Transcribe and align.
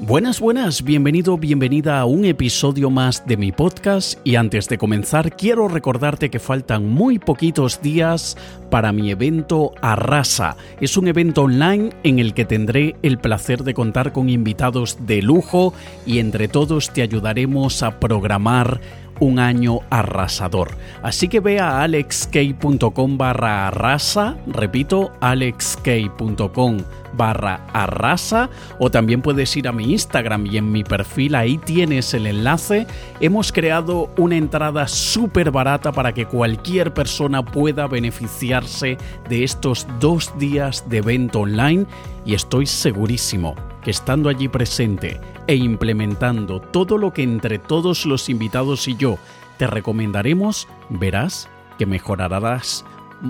Buenas, 0.00 0.38
buenas, 0.38 0.84
bienvenido, 0.84 1.36
bienvenida 1.38 1.98
a 1.98 2.04
un 2.04 2.24
episodio 2.24 2.88
más 2.88 3.26
de 3.26 3.36
mi 3.36 3.50
podcast 3.50 4.20
y 4.22 4.36
antes 4.36 4.68
de 4.68 4.78
comenzar 4.78 5.34
quiero 5.34 5.66
recordarte 5.66 6.30
que 6.30 6.38
faltan 6.38 6.86
muy 6.86 7.18
poquitos 7.18 7.82
días 7.82 8.36
para 8.70 8.92
mi 8.92 9.10
evento 9.10 9.72
Arrasa. 9.82 10.56
Es 10.80 10.96
un 10.96 11.08
evento 11.08 11.42
online 11.42 11.90
en 12.04 12.20
el 12.20 12.32
que 12.32 12.44
tendré 12.44 12.94
el 13.02 13.18
placer 13.18 13.64
de 13.64 13.74
contar 13.74 14.12
con 14.12 14.28
invitados 14.28 15.04
de 15.04 15.20
lujo 15.20 15.74
y 16.06 16.20
entre 16.20 16.46
todos 16.46 16.92
te 16.92 17.02
ayudaremos 17.02 17.82
a 17.82 17.98
programar 17.98 18.80
un 19.20 19.38
año 19.38 19.80
arrasador. 19.90 20.70
Así 21.02 21.28
que 21.28 21.40
ve 21.40 21.60
a 21.60 21.82
alexk.com 21.82 23.18
barra 23.18 23.68
arrasa, 23.68 24.36
repito, 24.46 25.12
alexk.com 25.20 26.78
barra 27.12 27.66
arrasa 27.72 28.50
o 28.78 28.90
también 28.90 29.22
puedes 29.22 29.56
ir 29.56 29.68
a 29.68 29.72
mi 29.72 29.92
Instagram 29.92 30.46
y 30.46 30.58
en 30.58 30.70
mi 30.70 30.84
perfil 30.84 31.34
ahí 31.34 31.58
tienes 31.58 32.14
el 32.14 32.26
enlace. 32.26 32.86
Hemos 33.20 33.52
creado 33.52 34.10
una 34.16 34.36
entrada 34.36 34.88
súper 34.88 35.50
barata 35.50 35.92
para 35.92 36.12
que 36.12 36.26
cualquier 36.26 36.94
persona 36.94 37.44
pueda 37.44 37.86
beneficiarse 37.86 38.98
de 39.28 39.44
estos 39.44 39.86
dos 40.00 40.36
días 40.38 40.88
de 40.88 40.98
evento 40.98 41.40
online 41.40 41.86
y 42.24 42.34
estoy 42.34 42.66
segurísimo 42.66 43.54
estando 43.88 44.28
allí 44.28 44.48
presente 44.48 45.20
e 45.46 45.54
implementando 45.54 46.60
todo 46.60 46.98
lo 46.98 47.12
que 47.12 47.22
entre 47.22 47.58
todos 47.58 48.04
los 48.04 48.28
invitados 48.28 48.86
y 48.86 48.96
yo 48.96 49.18
te 49.56 49.66
recomendaremos, 49.66 50.68
verás 50.90 51.48
que 51.78 51.86
mejorarás 51.86 52.84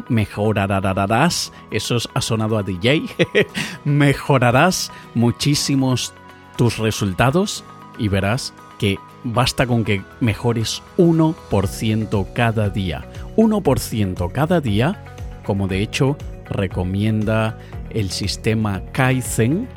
mejorarás, 0.08 1.52
eso 1.70 1.96
ha 2.12 2.20
sonado 2.20 2.58
a 2.58 2.62
DJ, 2.62 3.04
mejorarás 3.84 4.92
muchísimos 5.14 6.12
tus 6.56 6.76
resultados 6.78 7.64
y 7.98 8.08
verás 8.08 8.52
que 8.78 8.98
basta 9.24 9.66
con 9.66 9.84
que 9.84 10.02
mejores 10.20 10.82
1% 10.98 12.32
cada 12.34 12.68
día. 12.68 13.08
1% 13.36 14.32
cada 14.32 14.60
día, 14.60 15.16
como 15.44 15.68
de 15.68 15.82
hecho 15.82 16.16
recomienda 16.50 17.58
el 17.90 18.10
sistema 18.10 18.82
Kaizen, 18.92 19.68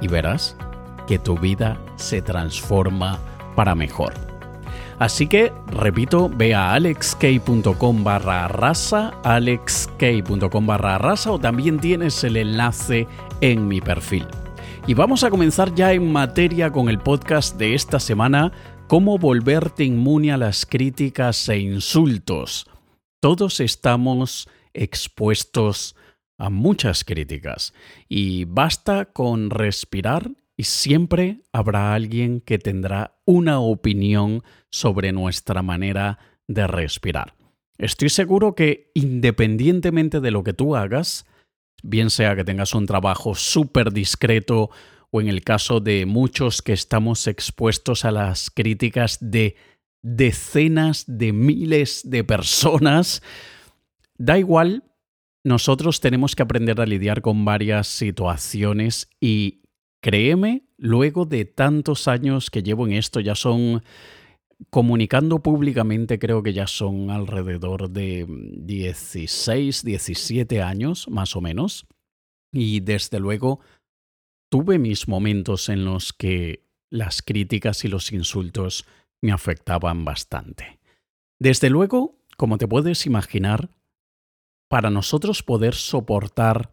y 0.00 0.08
verás 0.08 0.56
que 1.06 1.18
tu 1.18 1.36
vida 1.38 1.78
se 1.96 2.22
transforma 2.22 3.18
para 3.56 3.74
mejor. 3.74 4.14
Así 5.00 5.26
que, 5.26 5.50
repito, 5.68 6.28
ve 6.28 6.54
a 6.54 6.74
alexk.com 6.74 8.04
barra 8.04 8.46
alexk.com 9.24 10.66
barra 10.66 11.14
o 11.26 11.38
también 11.38 11.80
tienes 11.80 12.22
el 12.22 12.36
enlace 12.36 13.08
en 13.40 13.66
mi 13.66 13.80
perfil. 13.80 14.26
Y 14.86 14.94
vamos 14.94 15.24
a 15.24 15.30
comenzar 15.30 15.74
ya 15.74 15.92
en 15.92 16.12
materia 16.12 16.70
con 16.70 16.88
el 16.88 16.98
podcast 16.98 17.56
de 17.56 17.74
esta 17.74 17.98
semana, 17.98 18.52
cómo 18.88 19.18
volverte 19.18 19.84
inmune 19.84 20.32
a 20.32 20.36
las 20.36 20.66
críticas 20.66 21.48
e 21.48 21.58
insultos. 21.58 22.66
Todos 23.20 23.60
estamos 23.60 24.48
expuestos 24.74 25.96
a 26.40 26.48
muchas 26.48 27.04
críticas 27.04 27.74
y 28.08 28.46
basta 28.46 29.04
con 29.04 29.50
respirar 29.50 30.30
y 30.56 30.64
siempre 30.64 31.42
habrá 31.52 31.94
alguien 31.94 32.40
que 32.40 32.58
tendrá 32.58 33.18
una 33.26 33.60
opinión 33.60 34.42
sobre 34.70 35.12
nuestra 35.12 35.62
manera 35.62 36.18
de 36.48 36.66
respirar. 36.66 37.34
Estoy 37.78 38.08
seguro 38.08 38.54
que 38.54 38.90
independientemente 38.94 40.20
de 40.20 40.30
lo 40.30 40.42
que 40.42 40.52
tú 40.54 40.76
hagas, 40.76 41.26
bien 41.82 42.10
sea 42.10 42.34
que 42.34 42.44
tengas 42.44 42.74
un 42.74 42.86
trabajo 42.86 43.34
súper 43.34 43.92
discreto 43.92 44.70
o 45.10 45.20
en 45.20 45.28
el 45.28 45.42
caso 45.42 45.80
de 45.80 46.06
muchos 46.06 46.62
que 46.62 46.72
estamos 46.72 47.26
expuestos 47.26 48.04
a 48.04 48.12
las 48.12 48.50
críticas 48.50 49.18
de 49.20 49.56
decenas 50.02 51.04
de 51.06 51.32
miles 51.32 52.02
de 52.04 52.24
personas, 52.24 53.22
da 54.16 54.38
igual 54.38 54.89
nosotros 55.44 56.00
tenemos 56.00 56.36
que 56.36 56.42
aprender 56.42 56.80
a 56.80 56.86
lidiar 56.86 57.22
con 57.22 57.44
varias 57.44 57.86
situaciones 57.86 59.08
y 59.20 59.62
créeme, 60.00 60.64
luego 60.76 61.24
de 61.24 61.44
tantos 61.44 62.08
años 62.08 62.50
que 62.50 62.62
llevo 62.62 62.86
en 62.86 62.94
esto, 62.94 63.20
ya 63.20 63.34
son, 63.34 63.82
comunicando 64.70 65.42
públicamente, 65.42 66.18
creo 66.18 66.42
que 66.42 66.52
ya 66.52 66.66
son 66.66 67.10
alrededor 67.10 67.90
de 67.90 68.26
16, 68.28 69.84
17 69.84 70.62
años, 70.62 71.08
más 71.08 71.36
o 71.36 71.40
menos. 71.40 71.86
Y 72.52 72.80
desde 72.80 73.20
luego, 73.20 73.60
tuve 74.50 74.78
mis 74.78 75.08
momentos 75.08 75.68
en 75.68 75.84
los 75.84 76.12
que 76.12 76.64
las 76.90 77.22
críticas 77.22 77.84
y 77.84 77.88
los 77.88 78.12
insultos 78.12 78.84
me 79.22 79.32
afectaban 79.32 80.04
bastante. 80.04 80.80
Desde 81.38 81.70
luego, 81.70 82.18
como 82.36 82.58
te 82.58 82.66
puedes 82.66 83.06
imaginar, 83.06 83.70
para 84.70 84.88
nosotros 84.88 85.42
poder 85.42 85.74
soportar 85.74 86.72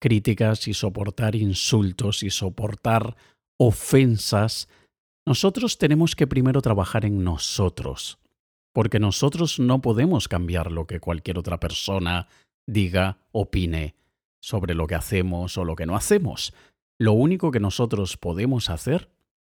críticas 0.00 0.66
y 0.66 0.74
soportar 0.74 1.36
insultos 1.36 2.24
y 2.24 2.30
soportar 2.30 3.16
ofensas, 3.56 4.68
nosotros 5.24 5.78
tenemos 5.78 6.16
que 6.16 6.26
primero 6.26 6.60
trabajar 6.60 7.04
en 7.04 7.22
nosotros, 7.22 8.18
porque 8.72 8.98
nosotros 8.98 9.60
no 9.60 9.80
podemos 9.80 10.26
cambiar 10.26 10.72
lo 10.72 10.88
que 10.88 10.98
cualquier 10.98 11.38
otra 11.38 11.60
persona 11.60 12.26
diga, 12.66 13.18
opine 13.30 13.94
sobre 14.40 14.74
lo 14.74 14.88
que 14.88 14.96
hacemos 14.96 15.56
o 15.56 15.64
lo 15.64 15.76
que 15.76 15.86
no 15.86 15.94
hacemos. 15.94 16.52
Lo 16.98 17.12
único 17.12 17.52
que 17.52 17.60
nosotros 17.60 18.16
podemos 18.16 18.70
hacer 18.70 19.08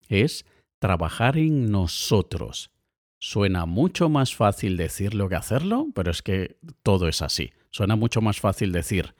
es 0.07 0.45
trabajar 0.79 1.37
en 1.37 1.71
nosotros. 1.71 2.71
Suena 3.19 3.65
mucho 3.65 4.07
más 4.07 4.33
fácil 4.33 4.77
decirlo 4.77 5.27
que 5.27 5.35
hacerlo, 5.35 5.87
pero 5.93 6.11
es 6.11 6.21
que 6.21 6.57
todo 6.81 7.09
es 7.09 7.21
así. 7.21 7.51
Suena 7.75 7.97
mucho 7.97 8.21
más 8.21 8.39
fácil 8.39 8.71
decir 8.71 9.15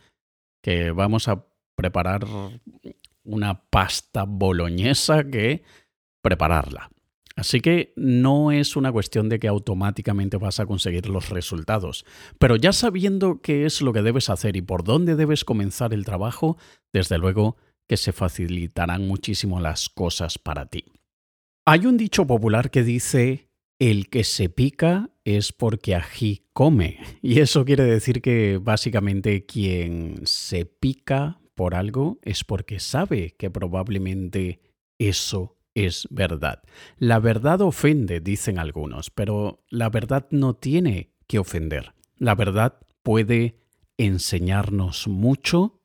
que 0.64 0.92
vamos 0.92 1.28
a 1.28 1.46
preparar 1.76 2.26
una 3.26 3.66
pasta 3.70 4.24
boloñesa 4.24 5.26
que 5.30 5.64
prepararla. 6.22 6.90
Así 7.36 7.60
que 7.60 7.92
no 7.98 8.54
es 8.54 8.78
una 8.78 8.94
cuestión 8.94 9.28
de 9.28 9.40
que 9.40 9.50
automáticamente 9.50 10.38
vas 10.38 10.62
a 10.62 10.66
conseguir 10.66 11.10
los 11.10 11.32
resultados, 11.32 12.06
pero 12.40 12.56
ya 12.56 12.72
sabiendo 12.72 13.42
qué 13.42 13.66
es 13.66 13.82
lo 13.82 13.92
que 13.92 14.02
debes 14.02 14.30
hacer 14.30 14.56
y 14.56 14.62
por 14.62 14.86
dónde 14.86 15.18
debes 15.18 15.44
comenzar 15.44 15.94
el 15.94 16.06
trabajo, 16.06 16.56
desde 16.94 17.18
luego 17.18 17.58
que 17.90 17.98
se 17.98 18.14
facilitarán 18.14 19.06
muchísimo 19.06 19.60
las 19.60 19.90
cosas 19.90 20.38
para 20.38 20.68
ti. 20.68 20.86
Hay 21.66 21.88
un 21.88 21.98
dicho 21.98 22.26
popular 22.26 22.72
que 22.72 22.84
dice 22.84 23.50
el 23.80 24.09
que 24.09 24.24
se 24.24 24.50
pica 24.50 25.09
es 25.24 25.52
porque 25.52 25.96
ají 25.96 26.46
come. 26.53 27.00
Y 27.22 27.40
eso 27.40 27.66
quiere 27.66 27.84
decir 27.84 28.22
que 28.22 28.59
básicamente 28.62 29.46
quien 29.46 30.22
se 30.25 30.66
pica 30.66 31.40
por 31.56 31.75
algo 31.75 32.19
es 32.24 32.44
porque 32.44 32.80
sabe 32.80 33.35
que 33.38 33.50
probablemente 33.50 34.62
eso 35.00 35.58
es 35.74 36.08
verdad. 36.09 36.64
La 36.97 37.19
verdad 37.19 37.62
ofende, 37.62 38.22
dicen 38.22 38.59
algunos, 38.59 39.09
pero 39.09 39.64
la 39.69 39.90
verdad 39.90 40.28
no 40.31 40.56
tiene 40.56 41.12
que 41.28 41.40
ofender. 41.40 41.94
La 42.18 42.35
verdad 42.35 42.80
puede 43.03 43.59
enseñarnos 43.97 45.08
mucho 45.08 45.81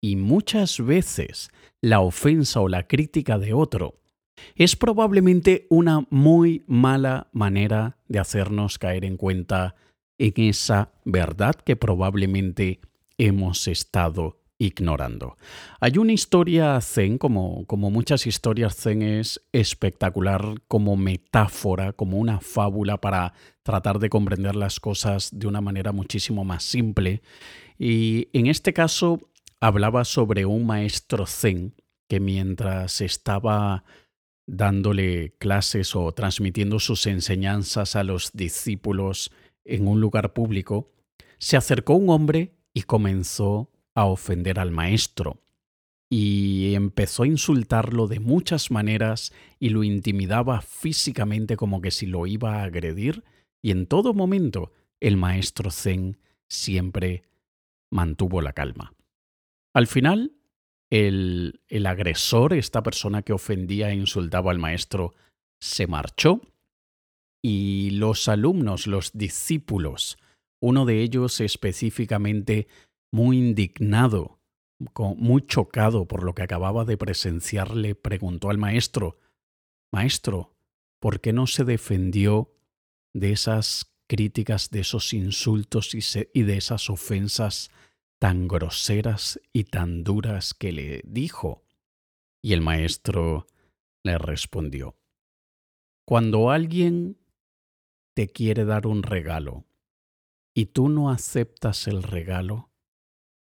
y 0.00 0.16
muchas 0.16 0.84
veces 0.84 1.48
la 1.80 2.00
ofensa 2.00 2.60
o 2.60 2.68
la 2.68 2.86
crítica 2.86 3.38
de 3.38 3.54
otro 3.54 4.03
es 4.54 4.76
probablemente 4.76 5.66
una 5.70 6.06
muy 6.10 6.64
mala 6.66 7.28
manera 7.32 7.98
de 8.08 8.18
hacernos 8.18 8.78
caer 8.78 9.04
en 9.04 9.16
cuenta 9.16 9.74
en 10.18 10.32
esa 10.36 10.92
verdad 11.04 11.54
que 11.54 11.76
probablemente 11.76 12.80
hemos 13.18 13.68
estado 13.68 14.40
ignorando. 14.58 15.36
Hay 15.80 15.98
una 15.98 16.12
historia 16.12 16.80
zen, 16.80 17.18
como, 17.18 17.66
como 17.66 17.90
muchas 17.90 18.26
historias 18.26 18.76
zen, 18.76 19.02
es 19.02 19.44
espectacular 19.52 20.62
como 20.68 20.96
metáfora, 20.96 21.92
como 21.92 22.18
una 22.18 22.40
fábula 22.40 23.00
para 23.00 23.34
tratar 23.62 23.98
de 23.98 24.08
comprender 24.08 24.54
las 24.54 24.78
cosas 24.80 25.30
de 25.32 25.46
una 25.46 25.60
manera 25.60 25.92
muchísimo 25.92 26.44
más 26.44 26.62
simple. 26.62 27.22
Y 27.78 28.28
en 28.32 28.46
este 28.46 28.72
caso 28.72 29.20
hablaba 29.60 30.04
sobre 30.04 30.46
un 30.46 30.66
maestro 30.66 31.26
zen 31.26 31.74
que 32.08 32.20
mientras 32.20 33.00
estaba 33.00 33.84
dándole 34.46 35.34
clases 35.38 35.96
o 35.96 36.12
transmitiendo 36.12 36.78
sus 36.78 37.06
enseñanzas 37.06 37.96
a 37.96 38.04
los 38.04 38.32
discípulos 38.32 39.32
en 39.64 39.88
un 39.88 40.00
lugar 40.00 40.32
público, 40.32 40.90
se 41.38 41.56
acercó 41.56 41.94
un 41.94 42.10
hombre 42.10 42.52
y 42.72 42.82
comenzó 42.82 43.70
a 43.94 44.04
ofender 44.04 44.58
al 44.58 44.70
maestro. 44.70 45.40
Y 46.10 46.74
empezó 46.74 47.22
a 47.22 47.26
insultarlo 47.26 48.06
de 48.06 48.20
muchas 48.20 48.70
maneras 48.70 49.32
y 49.58 49.70
lo 49.70 49.82
intimidaba 49.82 50.60
físicamente 50.60 51.56
como 51.56 51.80
que 51.80 51.90
si 51.90 52.06
lo 52.06 52.26
iba 52.26 52.56
a 52.56 52.64
agredir, 52.64 53.24
y 53.62 53.70
en 53.70 53.86
todo 53.86 54.12
momento 54.12 54.72
el 55.00 55.16
maestro 55.16 55.70
Zen 55.70 56.18
siempre 56.46 57.24
mantuvo 57.90 58.42
la 58.42 58.52
calma. 58.52 58.94
Al 59.72 59.86
final, 59.86 60.32
el, 60.90 61.60
el 61.68 61.86
agresor, 61.86 62.52
esta 62.52 62.82
persona 62.82 63.22
que 63.22 63.32
ofendía 63.32 63.90
e 63.90 63.94
insultaba 63.94 64.50
al 64.50 64.58
maestro, 64.58 65.14
se 65.60 65.86
marchó 65.86 66.40
y 67.42 67.90
los 67.90 68.28
alumnos, 68.28 68.86
los 68.86 69.12
discípulos, 69.12 70.18
uno 70.62 70.86
de 70.86 71.02
ellos 71.02 71.40
específicamente 71.40 72.68
muy 73.12 73.38
indignado, 73.38 74.40
muy 74.98 75.46
chocado 75.46 76.06
por 76.06 76.24
lo 76.24 76.34
que 76.34 76.42
acababa 76.42 76.84
de 76.84 76.96
presenciar, 76.96 77.76
le 77.76 77.94
preguntó 77.94 78.50
al 78.50 78.58
maestro, 78.58 79.18
Maestro, 79.94 80.56
¿por 81.00 81.20
qué 81.20 81.32
no 81.32 81.46
se 81.46 81.62
defendió 81.62 82.52
de 83.14 83.30
esas 83.30 83.94
críticas, 84.08 84.70
de 84.70 84.80
esos 84.80 85.12
insultos 85.12 85.94
y, 85.94 86.42
de 86.42 86.56
esas 86.56 86.90
ofensas 86.90 87.70
tan 88.18 88.48
groseras 88.48 89.40
y 89.52 89.64
tan 89.64 90.04
duras 90.04 90.54
que 90.54 90.72
le 90.72 91.02
dijo? 91.04 91.64
Y 92.42 92.52
el 92.52 92.60
maestro 92.60 93.46
le 94.02 94.18
respondió, 94.18 94.96
Cuando 96.06 96.50
alguien 96.50 97.18
te 98.14 98.28
quiere 98.28 98.64
dar 98.64 98.86
un 98.86 99.02
regalo 99.02 99.64
y 100.54 100.66
tú 100.66 100.88
no 100.88 101.10
aceptas 101.10 101.88
el 101.88 102.02
regalo, 102.02 102.70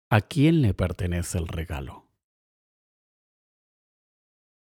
¿a 0.10 0.22
quién 0.22 0.62
le 0.62 0.74
pertenece 0.74 1.38
el 1.38 1.48
regalo? 1.48 2.07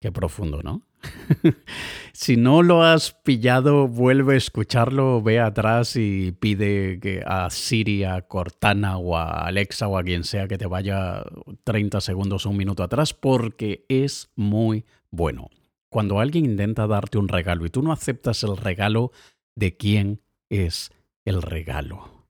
Qué 0.01 0.11
profundo, 0.11 0.63
¿no? 0.63 0.85
si 2.13 2.37
no 2.37 2.63
lo 2.63 2.83
has 2.83 3.11
pillado, 3.11 3.87
vuelve 3.87 4.35
a 4.35 4.37
escucharlo, 4.37 5.21
ve 5.21 5.39
atrás 5.39 5.95
y 5.95 6.31
pide 6.31 6.99
que 6.99 7.23
a 7.25 7.49
Siri, 7.49 8.03
a 8.03 8.21
Cortana 8.23 8.97
o 8.97 9.17
a 9.17 9.45
Alexa 9.45 9.87
o 9.87 9.97
a 9.97 10.03
quien 10.03 10.23
sea 10.23 10.47
que 10.47 10.57
te 10.57 10.65
vaya 10.65 11.23
30 11.63 12.01
segundos 12.01 12.45
o 12.45 12.49
un 12.49 12.57
minuto 12.57 12.83
atrás 12.83 13.13
porque 13.13 13.85
es 13.89 14.31
muy 14.35 14.85
bueno. 15.11 15.49
Cuando 15.89 16.19
alguien 16.19 16.45
intenta 16.45 16.87
darte 16.87 17.17
un 17.17 17.27
regalo 17.27 17.65
y 17.65 17.69
tú 17.69 17.81
no 17.81 17.91
aceptas 17.91 18.43
el 18.43 18.57
regalo, 18.57 19.11
¿de 19.55 19.77
quién 19.77 20.21
es 20.49 20.91
el 21.25 21.41
regalo? 21.41 22.27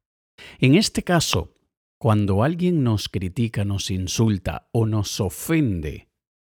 En 0.59 0.75
este 0.75 1.03
caso, 1.03 1.53
cuando 1.97 2.43
alguien 2.43 2.83
nos 2.83 3.07
critica, 3.07 3.63
nos 3.63 3.89
insulta 3.89 4.67
o 4.73 4.85
nos 4.85 5.21
ofende, 5.21 6.09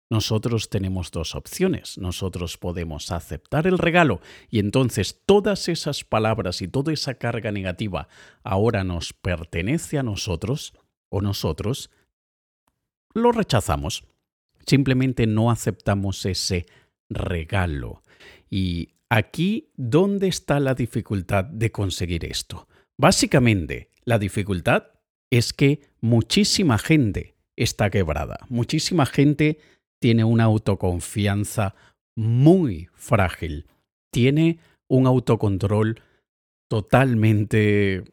nosotros 0.09 0.69
tenemos 0.69 1.11
dos 1.11 1.35
opciones. 1.35 1.97
Nosotros 1.97 2.57
podemos 2.57 3.11
aceptar 3.11 3.67
el 3.67 3.77
regalo 3.77 4.21
y 4.49 4.59
entonces 4.59 5.21
todas 5.25 5.67
esas 5.67 6.03
palabras 6.03 6.61
y 6.61 6.67
toda 6.67 6.93
esa 6.93 7.15
carga 7.15 7.51
negativa 7.51 8.07
ahora 8.43 8.83
nos 8.83 9.13
pertenece 9.13 9.97
a 9.97 10.03
nosotros 10.03 10.73
o 11.09 11.21
nosotros 11.21 11.89
lo 13.13 13.31
rechazamos. 13.31 14.03
Simplemente 14.65 15.25
no 15.25 15.49
aceptamos 15.49 16.25
ese 16.25 16.65
regalo. 17.09 18.03
Y 18.49 18.89
aquí, 19.09 19.71
¿dónde 19.75 20.27
está 20.27 20.59
la 20.59 20.75
dificultad 20.75 21.45
de 21.45 21.71
conseguir 21.71 22.25
esto? 22.25 22.67
Básicamente, 22.97 23.89
la 24.03 24.19
dificultad 24.19 24.87
es 25.29 25.53
que 25.53 25.81
muchísima 26.01 26.77
gente 26.77 27.35
está 27.55 27.89
quebrada. 27.89 28.39
Muchísima 28.49 29.05
gente 29.05 29.59
tiene 29.99 30.23
una 30.23 30.45
autoconfianza 30.45 31.75
muy 32.15 32.89
frágil, 32.93 33.67
tiene 34.11 34.59
un 34.87 35.07
autocontrol 35.07 36.01
totalmente 36.67 38.03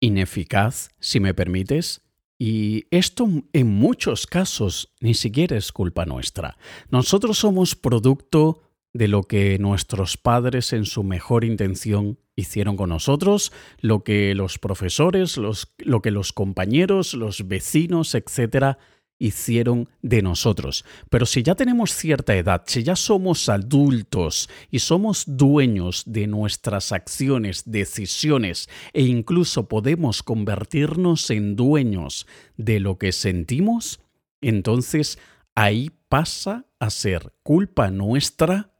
ineficaz, 0.00 0.90
si 1.00 1.20
me 1.20 1.34
permites, 1.34 2.02
y 2.38 2.86
esto 2.90 3.28
en 3.52 3.66
muchos 3.66 4.26
casos 4.26 4.94
ni 5.00 5.14
siquiera 5.14 5.56
es 5.56 5.72
culpa 5.72 6.06
nuestra. 6.06 6.56
Nosotros 6.90 7.38
somos 7.38 7.74
producto 7.74 8.62
de 8.92 9.08
lo 9.08 9.24
que 9.24 9.58
nuestros 9.58 10.16
padres 10.16 10.72
en 10.72 10.84
su 10.84 11.02
mejor 11.02 11.44
intención 11.44 12.18
hicieron 12.36 12.76
con 12.76 12.90
nosotros, 12.90 13.52
lo 13.80 14.04
que 14.04 14.34
los 14.34 14.58
profesores, 14.58 15.36
lo 15.36 16.02
que 16.02 16.10
los 16.12 16.32
compañeros, 16.32 17.14
los 17.14 17.48
vecinos, 17.48 18.14
etcétera, 18.14 18.78
hicieron 19.18 19.88
de 20.02 20.22
nosotros. 20.22 20.84
Pero 21.10 21.26
si 21.26 21.42
ya 21.42 21.54
tenemos 21.54 21.92
cierta 21.92 22.36
edad, 22.36 22.62
si 22.66 22.82
ya 22.82 22.96
somos 22.96 23.48
adultos 23.48 24.48
y 24.70 24.78
somos 24.78 25.24
dueños 25.26 26.04
de 26.06 26.26
nuestras 26.26 26.92
acciones, 26.92 27.64
decisiones 27.66 28.68
e 28.92 29.02
incluso 29.02 29.68
podemos 29.68 30.22
convertirnos 30.22 31.30
en 31.30 31.56
dueños 31.56 32.26
de 32.56 32.80
lo 32.80 32.98
que 32.98 33.12
sentimos, 33.12 34.00
entonces 34.40 35.18
ahí 35.54 35.90
pasa 36.08 36.66
a 36.78 36.90
ser 36.90 37.32
culpa 37.42 37.90
nuestra 37.90 38.72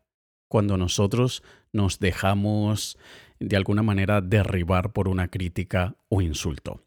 cuando 0.49 0.77
nosotros 0.77 1.43
nos 1.73 1.99
dejamos 1.99 2.97
de 3.41 3.57
alguna 3.57 3.83
manera 3.83 4.21
derribar 4.21 4.93
por 4.93 5.09
una 5.09 5.29
crítica 5.29 5.97
o 6.09 6.23
insulto. 6.23 6.83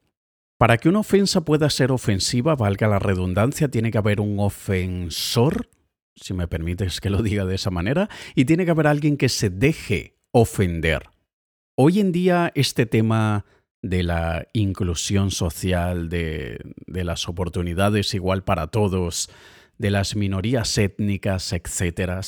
Para 0.62 0.78
que 0.78 0.90
una 0.90 1.00
ofensa 1.00 1.42
pueda 1.42 1.72
ser 1.72 1.92
ofensiva, 1.92 2.56
valga 2.56 2.88
la 2.88 3.00
redundancia, 3.00 3.72
tiene 3.72 3.90
que 3.90 3.98
haber 3.98 4.22
un 4.22 4.40
ofensor, 4.40 5.72
si 6.16 6.36
me 6.36 6.48
permites 6.48 7.02
que 7.02 7.10
lo 7.10 7.24
diga 7.24 7.46
de 7.46 7.56
esa 7.56 7.72
manera, 7.72 8.10
y 8.36 8.46
tiene 8.46 8.66
que 8.66 8.70
haber 8.70 8.86
alguien 8.86 9.18
que 9.18 9.28
se 9.28 9.50
deje 9.50 10.20
ofender. 10.30 11.10
Hoy 11.76 12.00
en 12.00 12.12
día 12.12 12.52
este 12.54 12.86
tema 12.86 13.44
de 13.82 14.04
la 14.04 14.46
inclusión 14.54 15.32
social, 15.32 16.10
de, 16.10 16.60
de 16.86 17.04
las 17.06 17.28
oportunidades 17.28 18.14
igual 18.14 18.44
para 18.44 18.68
todos, 18.68 19.32
de 19.80 19.90
las 19.90 20.16
minorías 20.16 20.78
étnicas, 20.78 21.54
etc., 21.54 22.22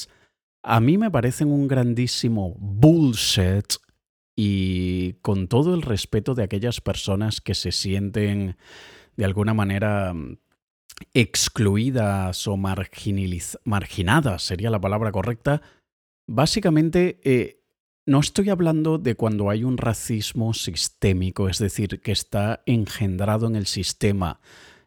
a 0.64 0.80
mí 0.80 0.98
me 0.98 1.12
parecen 1.12 1.52
un 1.52 1.68
grandísimo 1.68 2.56
bullshit 2.58 3.76
y 4.36 5.14
con 5.22 5.48
todo 5.48 5.76
el 5.76 5.82
respeto 5.82 6.34
de 6.34 6.44
aquellas 6.44 6.82
personas 6.82 7.42
que 7.42 7.54
se 7.54 7.72
sienten 7.72 8.58
de 9.16 9.26
alguna 9.26 9.54
manera 9.54 10.14
excluidas 11.14 12.48
o 12.48 12.58
marginadas, 12.58 14.44
sería 14.44 14.70
la 14.70 14.82
palabra 14.82 15.12
correcta, 15.12 15.62
básicamente 16.28 17.20
eh, 17.24 17.64
no 18.06 18.20
estoy 18.20 18.50
hablando 18.50 18.98
de 18.98 19.16
cuando 19.16 19.50
hay 19.50 19.64
un 19.64 19.78
racismo 19.78 20.54
sistémico, 20.54 21.48
es 21.48 21.60
decir, 21.60 22.02
que 22.02 22.12
está 22.12 22.62
engendrado 22.66 23.48
en 23.48 23.56
el 23.56 23.66
sistema, 23.66 24.40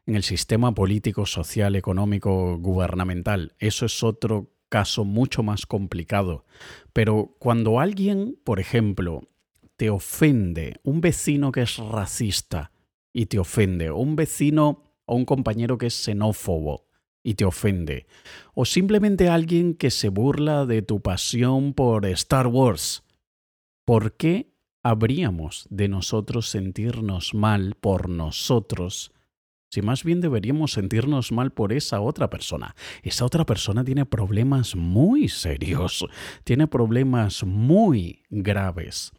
en 0.06 0.16
el 0.16 0.22
sistema 0.22 0.74
político, 0.74 1.24
social, 1.24 1.76
económico, 1.76 2.58
gubernamental. 2.58 3.54
Eso 3.58 3.86
es 3.86 4.02
otro 4.02 4.50
caso 4.68 5.04
mucho 5.04 5.42
más 5.42 5.64
complicado. 5.64 6.44
Pero 6.92 7.34
cuando 7.38 7.80
alguien, 7.80 8.38
por 8.44 8.60
ejemplo, 8.60 9.22
te 9.76 9.90
ofende, 9.90 10.80
un 10.82 11.00
vecino 11.00 11.52
que 11.52 11.62
es 11.62 11.76
racista 11.76 12.72
y 13.12 13.26
te 13.26 13.38
ofende, 13.38 13.90
un 13.90 14.16
vecino 14.16 14.82
o 15.04 15.14
un 15.14 15.24
compañero 15.24 15.78
que 15.78 15.86
es 15.86 15.94
xenófobo 15.94 16.86
y 17.22 17.34
te 17.34 17.44
ofende, 17.44 18.06
o 18.54 18.64
simplemente 18.64 19.28
alguien 19.28 19.74
que 19.74 19.90
se 19.90 20.08
burla 20.08 20.64
de 20.64 20.82
tu 20.82 21.00
pasión 21.00 21.74
por 21.74 22.06
Star 22.06 22.46
Wars, 22.46 23.04
¿por 23.84 24.16
qué 24.16 24.52
habríamos 24.82 25.66
de 25.70 25.88
nosotros 25.88 26.48
sentirnos 26.48 27.34
mal 27.34 27.74
por 27.80 28.08
nosotros? 28.08 29.12
Si 29.70 29.82
más 29.82 30.04
bien 30.04 30.20
deberíamos 30.20 30.72
sentirnos 30.72 31.32
mal 31.32 31.52
por 31.52 31.72
esa 31.72 32.00
otra 32.00 32.30
persona. 32.30 32.76
Esa 33.02 33.24
otra 33.24 33.44
persona 33.44 33.84
tiene 33.84 34.06
problemas 34.06 34.76
muy 34.76 35.28
serios, 35.28 36.06
tiene 36.44 36.68
problemas 36.68 37.42
muy 37.44 38.22
graves. 38.30 39.12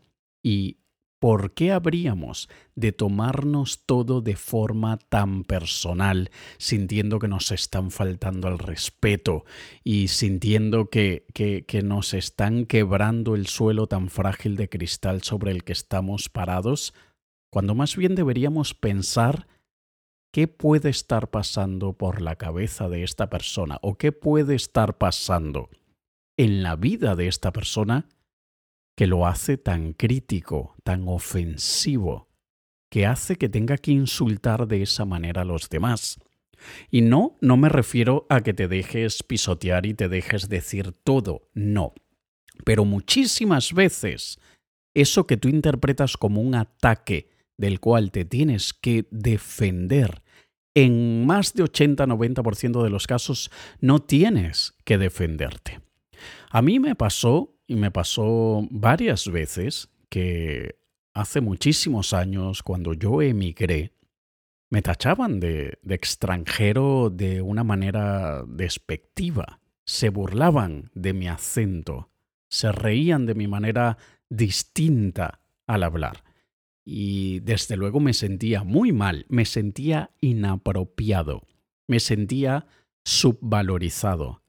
¿Y 0.43 0.77
por 1.19 1.53
qué 1.53 1.71
habríamos 1.71 2.47
de 2.75 2.91
tomarnos 2.91 3.85
todo 3.85 4.21
de 4.21 4.35
forma 4.35 4.97
tan 4.97 5.43
personal, 5.43 6.29
sintiendo 6.57 7.19
que 7.19 7.27
nos 7.27 7.51
están 7.51 7.91
faltando 7.91 8.47
el 8.47 8.59
respeto 8.59 9.45
y 9.83 10.09
sintiendo 10.09 10.89
que, 10.89 11.25
que, 11.33 11.65
que 11.65 11.81
nos 11.81 12.13
están 12.13 12.65
quebrando 12.65 13.35
el 13.35 13.47
suelo 13.47 13.87
tan 13.87 14.09
frágil 14.09 14.55
de 14.55 14.69
cristal 14.69 15.23
sobre 15.23 15.51
el 15.51 15.63
que 15.63 15.73
estamos 15.73 16.29
parados? 16.29 16.93
Cuando 17.51 17.73
más 17.73 17.95
bien 17.95 18.13
deberíamos 18.13 18.73
pensar 18.73 19.47
qué 20.31 20.47
puede 20.47 20.89
estar 20.89 21.29
pasando 21.29 21.93
por 21.93 22.21
la 22.21 22.35
cabeza 22.35 22.89
de 22.89 23.03
esta 23.03 23.29
persona 23.29 23.79
o 23.81 23.97
qué 23.97 24.11
puede 24.11 24.53
estar 24.53 24.97
pasando 24.97 25.69
en 26.37 26.61
la 26.61 26.75
vida 26.75 27.15
de 27.15 27.27
esta 27.27 27.51
persona 27.51 28.07
que 28.97 29.05
lo 29.05 29.27
hace 29.27 29.57
tan 29.57 29.93
crítico, 29.93 30.75
tan 30.83 31.07
ofensivo, 31.07 32.29
que 32.89 33.05
hace 33.05 33.35
que 33.35 33.47
tenga 33.47 33.77
que 33.77 33.91
insultar 33.91 34.67
de 34.67 34.81
esa 34.81 35.05
manera 35.05 35.43
a 35.43 35.45
los 35.45 35.69
demás. 35.69 36.19
Y 36.89 37.01
no, 37.01 37.35
no 37.39 37.57
me 37.57 37.69
refiero 37.69 38.25
a 38.27 38.41
que 38.41 38.55
te 38.55 38.67
dejes 38.67 39.21
pisotear 39.21 39.85
y 39.85 39.93
te 39.93 40.09
dejes 40.09 40.49
decir 40.49 40.93
todo, 41.03 41.47
no. 41.53 41.93
Pero 42.65 42.85
muchísimas 42.85 43.71
veces 43.71 44.39
eso 44.95 45.27
que 45.27 45.37
tú 45.37 45.47
interpretas 45.47 46.17
como 46.17 46.41
un 46.41 46.55
ataque 46.55 47.29
del 47.55 47.79
cual 47.79 48.09
te 48.11 48.25
tienes 48.25 48.73
que 48.73 49.05
defender 49.11 50.23
en 50.73 51.23
más 51.27 51.53
de 51.53 51.63
80-90% 51.63 52.83
de 52.83 52.89
los 52.89 53.05
casos 53.05 53.51
no 53.79 53.99
tienes 53.99 54.73
que 54.85 54.97
defenderte. 54.97 55.81
A 56.49 56.63
mí 56.63 56.79
me 56.79 56.95
pasó, 56.95 57.56
y 57.67 57.75
me 57.75 57.91
pasó 57.91 58.65
varias 58.71 59.29
veces, 59.29 59.89
que 60.09 60.79
hace 61.13 61.41
muchísimos 61.41 62.13
años, 62.13 62.63
cuando 62.63 62.93
yo 62.93 63.21
emigré, 63.21 63.91
me 64.69 64.81
tachaban 64.81 65.39
de, 65.39 65.77
de 65.81 65.95
extranjero 65.95 67.09
de 67.09 67.41
una 67.41 67.63
manera 67.63 68.43
despectiva, 68.47 69.59
se 69.85 70.09
burlaban 70.09 70.91
de 70.93 71.13
mi 71.13 71.27
acento, 71.27 72.09
se 72.49 72.71
reían 72.71 73.25
de 73.25 73.35
mi 73.35 73.47
manera 73.47 73.97
distinta 74.29 75.41
al 75.67 75.83
hablar. 75.83 76.23
Y 76.85 77.41
desde 77.41 77.75
luego 77.75 77.99
me 77.99 78.13
sentía 78.13 78.63
muy 78.63 78.93
mal, 78.93 79.25
me 79.27 79.43
sentía 79.43 80.11
inapropiado, 80.21 81.43
me 81.85 81.99
sentía 81.99 82.65
subvalorizado. 83.03 84.41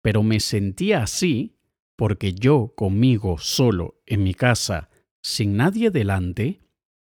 Pero 0.00 0.22
me 0.22 0.40
sentía 0.40 1.02
así 1.02 1.57
porque 1.98 2.32
yo 2.32 2.72
conmigo 2.76 3.38
solo 3.38 4.00
en 4.06 4.22
mi 4.22 4.32
casa, 4.32 4.88
sin 5.20 5.56
nadie 5.56 5.90
delante, 5.90 6.60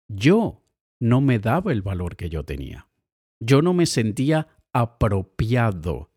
yo 0.09 0.65
no 0.99 1.21
me 1.21 1.39
daba 1.39 1.73
el 1.73 1.83
valor 1.83 2.17
que 2.17 2.31
yo 2.31 2.43
tenía. 2.43 2.89
Yo 3.39 3.61
no 3.61 3.75
me 3.75 3.85
sentía 3.87 4.49
apropiado 4.73 6.11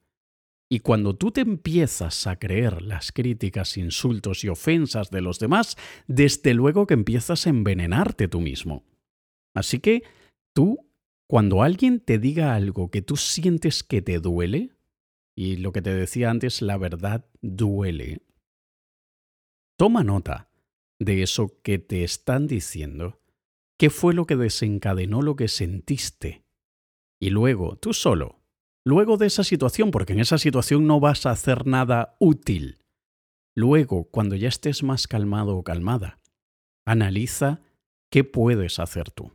y 0.72 0.80
cuando 0.80 1.18
tú 1.18 1.32
te 1.32 1.42
empiezas 1.42 2.28
a 2.28 2.40
creer 2.40 2.82
las 2.82 3.12
críticas, 3.12 3.76
insultos 3.76 4.46
y 4.46 4.48
ofensas 4.48 5.12
de 5.12 5.20
los 5.20 5.38
demás, 5.38 5.76
desde 6.08 6.54
luego 6.54 6.88
que 6.88 6.94
empiezas 6.94 7.46
a 7.46 7.50
envenenarte 7.50 8.30
tú 8.30 8.40
mismo. 8.40 8.86
Así 9.54 9.80
que 9.80 10.04
tú, 10.56 10.90
cuando 11.28 11.62
alguien 11.62 12.00
te 12.00 12.20
diga 12.20 12.56
algo 12.56 12.90
que 12.90 13.02
tú 13.02 13.18
sientes 13.18 13.84
que 13.84 14.02
te 14.02 14.20
duele, 14.20 14.72
y 15.36 15.58
lo 15.58 15.74
que 15.74 15.82
te 15.82 15.94
decía 15.94 16.30
antes, 16.30 16.62
la 16.62 16.78
verdad 16.78 17.26
duele, 17.42 18.22
toma 19.82 20.04
nota 20.04 20.48
de 21.00 21.24
eso 21.24 21.60
que 21.64 21.80
te 21.80 22.04
están 22.04 22.46
diciendo. 22.46 23.20
¿Qué 23.80 23.90
fue 23.90 24.14
lo 24.14 24.28
que 24.28 24.36
desencadenó 24.36 25.24
lo 25.24 25.36
que 25.36 25.48
sentiste? 25.48 26.46
Y 27.20 27.32
luego, 27.32 27.78
tú 27.78 27.92
solo, 27.92 28.44
luego 28.86 29.18
de 29.18 29.26
esa 29.26 29.44
situación, 29.44 29.90
porque 29.90 30.14
en 30.14 30.20
esa 30.20 30.38
situación 30.38 30.86
no 30.86 31.00
vas 31.00 31.26
a 31.26 31.32
hacer 31.32 31.66
nada 31.66 32.16
útil. 32.20 32.78
Luego, 33.56 34.04
cuando 34.04 34.36
ya 34.36 34.50
estés 34.50 34.84
más 34.84 35.08
calmado 35.08 35.58
o 35.58 35.64
calmada, 35.64 36.20
analiza 36.86 37.62
qué 38.12 38.24
puedes 38.24 38.78
hacer 38.78 39.10
tú. 39.10 39.32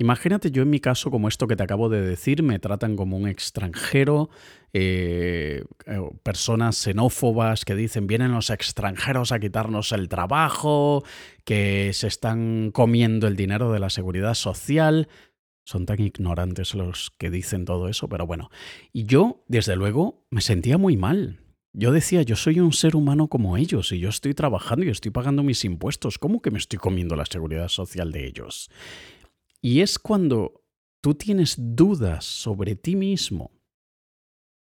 Imagínate 0.00 0.52
yo 0.52 0.62
en 0.62 0.70
mi 0.70 0.78
caso 0.78 1.10
como 1.10 1.26
esto 1.26 1.48
que 1.48 1.56
te 1.56 1.64
acabo 1.64 1.88
de 1.88 2.00
decir, 2.00 2.44
me 2.44 2.60
tratan 2.60 2.94
como 2.94 3.16
un 3.16 3.26
extranjero, 3.26 4.30
eh, 4.72 5.64
eh, 5.86 6.00
personas 6.22 6.76
xenófobas 6.76 7.64
que 7.64 7.74
dicen 7.74 8.06
vienen 8.06 8.30
los 8.30 8.50
extranjeros 8.50 9.32
a 9.32 9.40
quitarnos 9.40 9.90
el 9.90 10.08
trabajo, 10.08 11.02
que 11.44 11.90
se 11.94 12.06
están 12.06 12.70
comiendo 12.70 13.26
el 13.26 13.34
dinero 13.34 13.72
de 13.72 13.80
la 13.80 13.90
seguridad 13.90 14.34
social. 14.34 15.08
Son 15.64 15.84
tan 15.84 16.00
ignorantes 16.00 16.76
los 16.76 17.10
que 17.18 17.28
dicen 17.30 17.64
todo 17.64 17.88
eso, 17.88 18.08
pero 18.08 18.24
bueno. 18.24 18.50
Y 18.92 19.04
yo, 19.04 19.42
desde 19.48 19.74
luego, 19.74 20.24
me 20.30 20.42
sentía 20.42 20.78
muy 20.78 20.96
mal. 20.96 21.40
Yo 21.72 21.92
decía, 21.92 22.22
yo 22.22 22.36
soy 22.36 22.60
un 22.60 22.72
ser 22.72 22.94
humano 22.94 23.28
como 23.28 23.56
ellos 23.56 23.92
y 23.92 23.98
yo 23.98 24.08
estoy 24.08 24.32
trabajando 24.32 24.84
y 24.86 24.90
estoy 24.90 25.10
pagando 25.10 25.42
mis 25.42 25.64
impuestos. 25.64 26.18
¿Cómo 26.18 26.40
que 26.40 26.50
me 26.50 26.58
estoy 26.58 26.78
comiendo 26.78 27.16
la 27.16 27.26
seguridad 27.26 27.68
social 27.68 28.12
de 28.12 28.26
ellos? 28.26 28.70
Y 29.62 29.80
es 29.80 29.98
cuando 29.98 30.62
tú 31.00 31.14
tienes 31.14 31.56
dudas 31.58 32.24
sobre 32.24 32.76
ti 32.76 32.96
mismo 32.96 33.52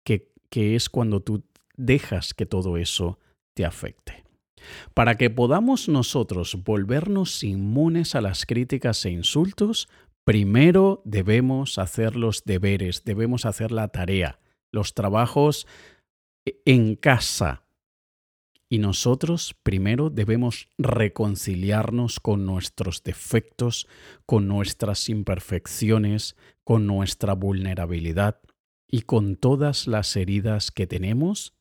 que, 0.05 0.33
es 0.55 0.91
cuando 0.91 1.23
tú 1.23 1.45
dejas 1.77 2.35
que 2.35 2.45
todo 2.45 2.77
eso 2.77 3.19
te 3.55 3.65
afecte. 3.65 4.25
Para 4.93 5.17
que 5.17 5.31
podamos 5.31 5.89
nosotros 5.89 6.63
volvernos 6.63 7.43
inmunes 7.43 8.15
a 8.15 8.21
las 8.21 8.45
críticas 8.45 9.05
e 9.07 9.11
insultos, 9.11 9.89
Primero 10.25 11.03
debemos 11.05 11.79
hacer 11.79 12.15
los 12.15 12.45
deberes, 12.45 13.05
debemos 13.05 13.45
hacer 13.45 13.73
la 13.73 13.89
tarea, 13.89 14.39
los 14.71 14.95
trabajos 14.95 15.67
e, 16.47 16.61
en 16.65 16.95
casa. 16.95 17.65
Y 18.73 18.79
nosotros 18.79 19.55
primero 19.63 20.09
debemos 20.09 20.71
reconciliarnos 20.79 22.21
con 22.21 22.47
nuestros 22.47 23.03
defectos, 23.03 23.87
con 24.25 24.49
nuestras 24.49 25.11
imperfecciones, 25.11 26.37
con 26.65 26.87
nuestra 26.87 27.35
vulnerabilidad 27.35 28.41
y 28.89 29.03
con 29.03 29.37
todas 29.37 29.87
las 29.87 30.17
heridas 30.17 30.71
que 30.71 30.87
tenemos, 30.87 31.53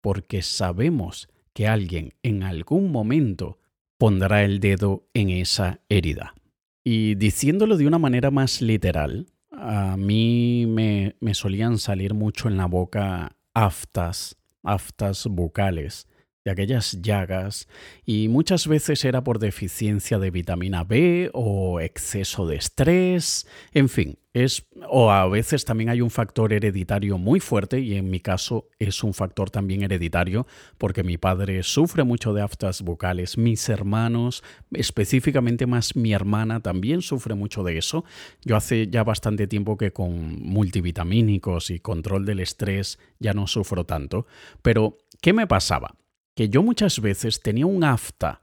porque 0.00 0.40
sabemos 0.40 1.28
que 1.52 1.68
alguien 1.68 2.14
en 2.22 2.42
algún 2.42 2.90
momento 2.90 3.58
pondrá 3.98 4.42
el 4.42 4.58
dedo 4.58 5.06
en 5.12 5.28
esa 5.28 5.80
herida. 5.90 6.34
Y 6.82 7.16
diciéndolo 7.16 7.76
de 7.76 7.86
una 7.86 7.98
manera 7.98 8.30
más 8.30 8.62
literal, 8.62 9.26
a 9.50 9.98
mí 9.98 10.64
me, 10.66 11.14
solían 11.34 11.76
salir 11.76 12.14
mucho 12.14 12.48
en 12.48 12.56
la 12.56 12.64
boca 12.64 13.36
aftas, 13.52 14.38
aftas 14.62 15.26
bucales 15.26 16.06
de 16.44 16.50
aquellas 16.50 17.00
llagas 17.00 17.68
y 18.04 18.28
muchas 18.28 18.68
veces 18.68 19.04
era 19.04 19.24
por 19.24 19.38
deficiencia 19.38 20.18
de 20.18 20.30
vitamina 20.30 20.84
B 20.84 21.30
o 21.32 21.80
exceso 21.80 22.46
de 22.46 22.56
estrés, 22.56 23.46
en 23.72 23.88
fin, 23.88 24.18
es 24.34 24.66
o 24.90 25.10
a 25.10 25.26
veces 25.28 25.64
también 25.64 25.88
hay 25.88 26.00
un 26.00 26.10
factor 26.10 26.52
hereditario 26.52 27.18
muy 27.18 27.40
fuerte 27.40 27.80
y 27.80 27.94
en 27.94 28.10
mi 28.10 28.20
caso 28.20 28.68
es 28.78 29.02
un 29.04 29.14
factor 29.14 29.48
también 29.50 29.82
hereditario 29.82 30.46
porque 30.76 31.02
mi 31.02 31.16
padre 31.16 31.62
sufre 31.62 32.04
mucho 32.04 32.34
de 32.34 32.42
aftas 32.42 32.82
bucales, 32.82 33.38
mis 33.38 33.68
hermanos, 33.68 34.42
específicamente 34.72 35.66
más 35.66 35.96
mi 35.96 36.12
hermana 36.12 36.60
también 36.60 37.00
sufre 37.00 37.34
mucho 37.34 37.62
de 37.62 37.78
eso. 37.78 38.04
Yo 38.44 38.56
hace 38.56 38.88
ya 38.88 39.04
bastante 39.04 39.46
tiempo 39.46 39.78
que 39.78 39.92
con 39.92 40.42
multivitamínicos 40.42 41.70
y 41.70 41.80
control 41.80 42.26
del 42.26 42.40
estrés 42.40 42.98
ya 43.20 43.32
no 43.32 43.46
sufro 43.46 43.86
tanto, 43.86 44.26
pero 44.62 44.98
¿qué 45.22 45.32
me 45.32 45.46
pasaba? 45.46 45.94
Que 46.34 46.48
yo 46.48 46.62
muchas 46.62 47.00
veces 47.00 47.40
tenía 47.40 47.66
un 47.66 47.84
afta 47.84 48.42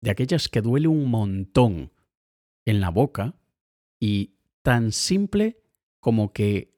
de 0.00 0.10
aquellas 0.10 0.48
que 0.48 0.60
duele 0.60 0.88
un 0.88 1.08
montón 1.10 1.92
en 2.64 2.80
la 2.80 2.90
boca 2.90 3.34
y 4.00 4.34
tan 4.62 4.92
simple 4.92 5.62
como 6.00 6.32
que 6.32 6.72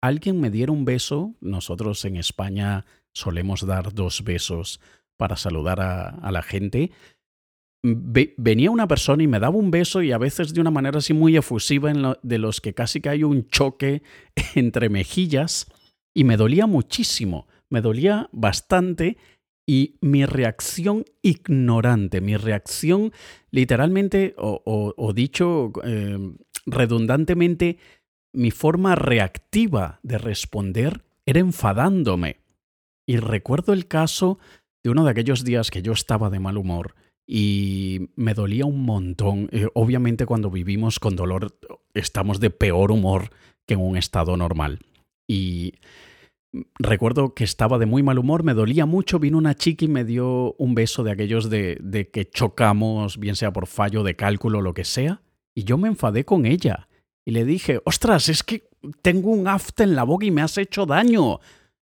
alguien 0.00 0.40
me 0.40 0.50
diera 0.50 0.72
un 0.72 0.84
beso, 0.84 1.34
nosotros 1.40 2.04
en 2.04 2.16
España 2.16 2.84
solemos 3.12 3.66
dar 3.66 3.92
dos 3.92 4.24
besos 4.24 4.80
para 5.16 5.36
saludar 5.36 5.80
a, 5.80 6.30
la 6.30 6.42
gente, 6.42 6.90
venía 7.82 8.70
una 8.70 8.88
persona 8.88 9.22
y 9.22 9.26
me 9.26 9.40
daba 9.40 9.56
un 9.56 9.70
beso 9.70 10.02
y 10.02 10.12
a 10.12 10.18
veces 10.18 10.52
de 10.52 10.60
una 10.60 10.70
manera 10.70 10.98
así 10.98 11.14
muy 11.14 11.36
efusiva 11.36 11.92
de 12.22 12.38
los 12.38 12.60
que 12.60 12.74
casi 12.74 13.00
que 13.00 13.08
hay 13.08 13.22
un 13.24 13.48
choque 13.48 14.02
entre 14.54 14.88
mejillas 14.88 15.66
y 16.14 16.24
me 16.24 16.36
dolía 16.36 16.66
muchísimo, 16.66 17.46
me 17.70 17.80
dolía 17.80 18.28
bastante 18.32 19.16
y 19.66 19.96
mi 20.00 20.24
reacción 20.24 21.04
ignorante, 21.22 22.20
mi 22.20 22.36
reacción 22.36 23.12
literalmente, 23.50 24.34
o, 24.38 25.12
dicho 25.14 25.72
em, 25.82 26.36
redundantemente, 26.66 27.78
mi 28.32 28.50
forma 28.52 28.94
reactiva 28.94 29.98
de 30.02 30.18
responder 30.18 31.04
era 31.26 31.40
enfadándome. 31.40 32.38
Y 33.08 33.16
recuerdo 33.16 33.72
el 33.72 33.88
caso 33.88 34.38
de 34.84 34.90
uno 34.90 35.04
de 35.04 35.10
aquellos 35.10 35.42
días 35.42 35.70
que 35.70 35.82
yo 35.82 35.92
estaba 35.92 36.30
de 36.30 36.38
mal 36.38 36.56
humor 36.56 36.94
y 37.26 38.10
me 38.14 38.34
dolía 38.34 38.66
un 38.66 38.84
montón. 38.84 39.48
Eh, 39.50 39.66
obviamente 39.74 40.26
cuando 40.26 40.50
vivimos 40.50 41.00
con 41.00 41.16
dolor 41.16 41.58
estamos 41.94 42.38
de 42.38 42.50
peor 42.50 42.92
humor 42.92 43.30
que 43.66 43.74
en 43.74 43.80
un 43.80 43.96
estado 43.96 44.36
normal. 44.36 44.80
Y 45.28 45.74
recuerdo 46.78 47.34
que 47.34 47.44
estaba 47.44 47.78
de 47.78 47.86
muy 47.86 48.02
mal 48.02 48.18
humor, 48.18 48.42
me 48.42 48.54
dolía 48.54 48.86
mucho, 48.86 49.18
vino 49.18 49.38
una 49.38 49.54
chica 49.54 49.84
y 49.84 49.88
me 49.88 50.04
dio 50.04 50.54
un 50.54 50.74
beso 50.74 51.04
de 51.04 51.10
aquellos 51.10 51.50
de, 51.50 51.78
de 51.80 52.10
que 52.10 52.28
chocamos, 52.28 53.18
bien 53.18 53.36
sea 53.36 53.52
por 53.52 53.66
fallo 53.66 54.02
de 54.02 54.16
cálculo 54.16 54.58
o 54.58 54.62
lo 54.62 54.74
que 54.74 54.84
sea, 54.84 55.22
y 55.54 55.64
yo 55.64 55.78
me 55.78 55.88
enfadé 55.88 56.24
con 56.24 56.46
ella. 56.46 56.88
Y 57.24 57.32
le 57.32 57.44
dije, 57.44 57.80
ostras, 57.84 58.28
es 58.28 58.42
que 58.42 58.68
tengo 59.02 59.30
un 59.30 59.48
afta 59.48 59.84
en 59.84 59.96
la 59.96 60.04
boca 60.04 60.26
y 60.26 60.30
me 60.30 60.42
has 60.42 60.56
hecho 60.58 60.86
daño. 60.86 61.40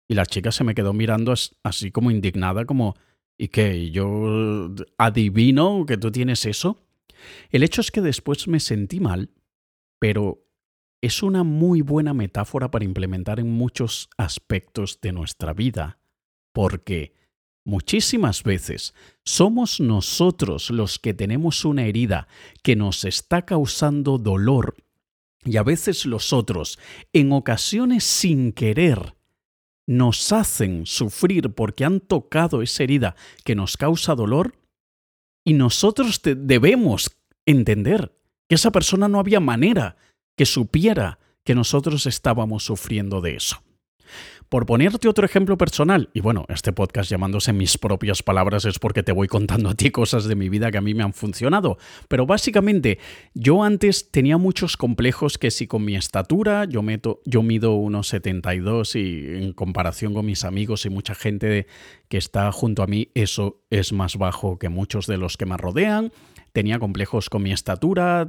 Y 0.09 0.15
la 0.15 0.27
chica 0.27 0.51
se 0.51 0.65
me 0.65 0.75
quedó 0.75 0.93
mirando 0.93 1.35
así 1.63 1.91
como 1.91 2.11
indignada, 2.11 2.65
como, 2.65 2.97
¿y 3.37 3.49
qué? 3.49 3.77
¿Y 3.77 3.91
yo 3.91 4.75
adivino 4.97 5.85
que 5.87 5.97
tú 5.97 6.11
tienes 6.11 6.47
eso? 6.47 6.79
El 7.51 7.63
hecho 7.63 7.81
es 7.81 7.91
que 7.91 8.01
después 8.01 8.49
me 8.49 8.59
sentí 8.59 9.01
mal, 9.01 9.31
pero 9.99 10.48
es 11.01 11.23
una 11.23 11.45
muy 11.45 11.81
buena 11.81 12.15
metáfora 12.15 12.71
para 12.71 12.85
implementar 12.85 13.41
en 13.41 13.51
muchos 13.51 14.09
aspectos 14.17 15.01
de 15.01 15.13
nuestra 15.13 15.53
vida, 15.53 15.99
porque 16.53 17.15
muchísimas 17.65 18.43
veces 18.43 18.95
somos 19.25 19.81
nosotros 19.81 20.71
los 20.71 20.99
que 20.99 21.15
tenemos 21.15 21.65
una 21.65 21.85
herida 21.85 22.27
que 22.63 22.77
nos 22.77 23.05
está 23.05 23.45
causando 23.45 24.19
dolor 24.19 24.77
y 25.45 25.57
a 25.57 25.63
veces 25.63 26.05
los 26.05 26.33
otros, 26.33 26.79
en 27.13 27.33
ocasiones 27.33 28.05
sin 28.05 28.53
querer, 28.53 29.15
nos 29.87 30.33
hacen 30.33 30.85
sufrir 30.85 31.55
porque 31.55 31.85
han 31.85 32.01
tocado 32.01 32.61
esa 32.61 32.83
herida 32.83 33.17
que 33.45 33.55
nos 33.55 33.77
causa 33.77 34.15
dolor, 34.15 34.55
y 35.45 35.55
nosotros 35.55 36.21
debemos 36.23 37.17
entender 37.47 38.15
que 38.49 38.57
esa 38.57 38.71
persona 38.71 39.09
no 39.09 39.19
había 39.19 39.41
manera 39.41 39.97
que 40.39 40.47
supiera 40.47 41.19
que 41.45 41.57
nosotros 41.57 42.07
estábamos 42.07 42.63
sufriendo 42.63 43.21
de 43.21 43.35
eso. 43.35 43.61
Por 44.49 44.65
ponerte 44.65 45.09
otro 45.09 45.27
ejemplo 45.27 45.59
personal, 45.59 46.09
y 46.15 46.21
bueno, 46.21 46.47
este 46.49 46.73
podcast 46.73 47.11
llamándose 47.11 47.53
mis 47.53 47.77
propias 47.77 48.23
palabras 48.23 48.65
es 48.65 48.79
porque 48.79 49.03
te 49.03 49.13
voy 49.13 49.29
contando 49.29 49.69
a 49.69 49.75
ti 49.75 49.91
cosas 49.91 50.25
de 50.25 50.37
mi 50.37 50.49
vida 50.49 50.71
que 50.71 50.79
a 50.79 50.81
mí 50.81 50.95
me 50.95 51.03
han 51.03 51.13
funcionado, 51.13 51.77
pero 52.09 52.25
básicamente 52.25 52.99
yo 53.35 53.63
antes 53.63 54.11
tenía 54.11 54.39
muchos 54.39 54.79
complejos 54.79 55.37
que 55.37 55.51
si 55.51 55.67
con 55.67 55.85
mi 55.85 55.97
estatura, 55.97 56.65
yo, 56.65 56.83
meto, 56.83 57.21
yo 57.27 57.43
mido 57.43 57.75
unos 57.75 58.09
72 58.09 58.95
y 58.95 59.27
en 59.27 59.53
comparación 59.53 60.15
con 60.15 60.25
mis 60.25 60.45
amigos 60.45 60.87
y 60.87 60.91
mucha 60.91 61.15
gente 61.15 61.67
que 62.09 62.17
está 62.17 62.51
junto 62.53 62.83
a 62.83 62.87
mí, 62.87 63.11
eso 63.15 63.61
es 63.69 63.93
más 63.93 64.17
bajo 64.17 64.59
que 64.59 64.71
muchos 64.71 65.07
de 65.07 65.19
los 65.19 65.37
que 65.37 65.45
me 65.45 65.59
rodean, 65.59 66.11
tenía 66.53 66.79
complejos 66.79 67.29
con 67.29 67.43
mi 67.43 67.53
estatura, 67.53 68.25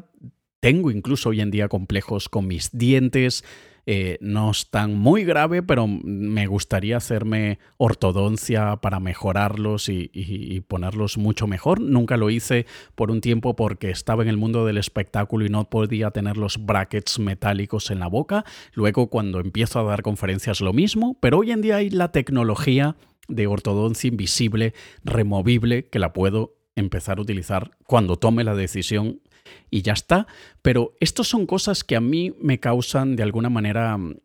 tengo 0.60 0.92
incluso 0.92 1.30
hoy 1.30 1.42
en 1.42 1.52
día 1.52 1.68
complejos 1.68 2.30
con 2.30 2.48
mis 2.48 2.72
dientes, 2.72 3.44
eh, 3.92 4.20
no 4.22 4.52
es 4.52 4.70
tan 4.70 4.94
muy 4.94 5.24
grave, 5.24 5.64
pero 5.64 5.88
me 5.88 6.46
gustaría 6.46 6.98
hacerme 6.98 7.58
ortodoncia 7.78 8.76
para 8.76 9.00
mejorarlos 9.00 9.90
y, 9.90 10.64
ponerlos 10.68 11.18
mucho 11.18 11.48
mejor. 11.48 11.82
Nunca 11.82 12.16
lo 12.16 12.30
hice 12.30 12.68
por 12.94 13.10
un 13.10 13.20
tiempo 13.20 13.56
porque 13.56 13.90
estaba 13.90 14.22
en 14.22 14.30
el 14.30 14.38
mundo 14.38 14.64
del 14.64 14.78
espectáculo 14.78 15.44
y 15.44 15.50
no 15.50 15.72
podía 15.72 16.12
tener 16.12 16.38
los 16.38 16.64
brackets 16.64 17.18
metálicos 17.18 17.90
en 17.90 18.00
la 18.00 18.06
boca. 18.08 18.46
Luego 18.74 19.10
cuando 19.10 19.40
empiezo 19.40 19.80
a 19.80 19.84
dar 19.84 20.04
conferencias 20.04 20.62
lo 20.62 20.72
mismo, 20.72 21.18
pero 21.20 21.40
hoy 21.40 21.52
en 21.52 21.62
día 21.62 21.78
hay 21.78 21.90
la 21.90 22.12
tecnología 22.12 22.96
de 23.28 23.48
ortodoncia 23.48 24.08
invisible, 24.08 24.76
removible, 25.04 25.88
que 25.88 25.98
la 25.98 26.14
puedo 26.14 26.58
empezar 26.76 27.18
a 27.18 27.22
utilizar 27.22 27.72
cuando 27.88 28.18
tome 28.18 28.44
la 28.44 28.54
decisión 28.54 29.22
y 29.70 29.82
ya 29.82 29.94
está. 29.94 30.28
Pero 30.62 30.94
estas 31.00 31.28
son 31.28 31.46
cosas 31.46 31.84
que 31.84 31.96
a 31.96 32.02
mí 32.02 32.34
me 32.42 32.60
causan 32.60 33.16
de 33.16 33.24
alguna 33.24 33.50
manera 33.50 33.98
mm, 33.98 34.16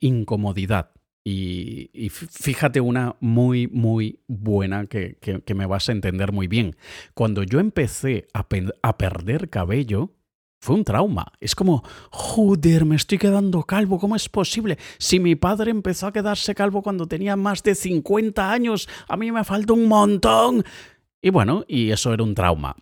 incomodidad. 0.00 0.90
Y, 1.22 2.08
fíjate 2.10 2.80
una 2.80 3.16
muy, 3.20 3.68
muy 3.68 4.20
buena 4.26 4.86
que, 4.86 5.18
me 5.54 5.66
vas 5.66 5.88
a 5.88 5.92
entender 5.92 6.32
muy 6.32 6.46
bien. 6.46 6.76
Cuando 7.14 7.42
yo 7.42 7.60
empecé 7.60 8.26
a, 8.32 8.46
a 8.82 8.98
perder 8.98 9.50
cabello, 9.50 10.14
fue 10.60 10.76
un 10.76 10.84
trauma. 10.84 11.32
Es 11.40 11.54
como, 11.54 11.82
joder, 12.10 12.84
me 12.84 12.96
estoy 12.96 13.18
quedando 13.18 13.62
calvo, 13.62 13.98
¿cómo 13.98 14.16
es 14.16 14.28
posible? 14.28 14.78
Si 14.98 15.20
mi 15.20 15.34
padre 15.34 15.70
empezó 15.70 16.06
a 16.06 16.12
quedarse 16.12 16.54
calvo 16.54 16.82
cuando 16.82 17.06
tenía 17.06 17.36
más 17.36 17.62
de 17.62 17.74
50 17.74 18.52
años, 18.52 18.88
a 19.08 19.16
mí 19.16 19.32
me 19.32 19.44
falta 19.44 19.72
un 19.72 19.88
montón. 19.88 20.64
Y 21.22 21.30
bueno, 21.30 21.64
y 21.66 21.90
eso 21.90 22.12
era 22.12 22.22
un 22.22 22.34
trauma. 22.34 22.76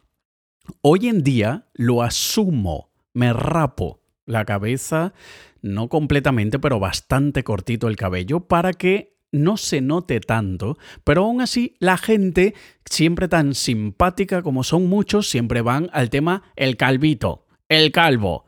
Hoy 0.81 1.09
en 1.09 1.23
día 1.23 1.67
lo 1.75 2.03
asumo, 2.03 2.91
me 3.15 3.33
rapo 3.33 4.01
la 4.27 4.45
cabeza, 4.45 5.15
no 5.63 5.89
completamente, 5.89 6.59
pero 6.59 6.79
bastante 6.79 7.45
cortito 7.45 7.89
el 7.89 7.97
cabello, 7.97 8.41
para 8.41 8.73
que 8.73 9.17
no 9.33 9.57
se 9.57 9.81
note 9.81 10.21
tanto, 10.21 10.79
pero 11.05 11.25
aún 11.25 11.41
así 11.41 11.75
la 11.81 11.99
gente, 11.99 12.55
siempre 12.85 13.29
tan 13.29 13.55
simpática 13.55 14.43
como 14.43 14.65
son 14.65 14.87
muchos, 14.87 15.29
siempre 15.29 15.61
van 15.61 15.91
al 15.93 16.11
tema 16.11 16.43
el 16.57 16.77
calvito, 16.77 17.47
el 17.69 17.93
calvo. 17.93 18.45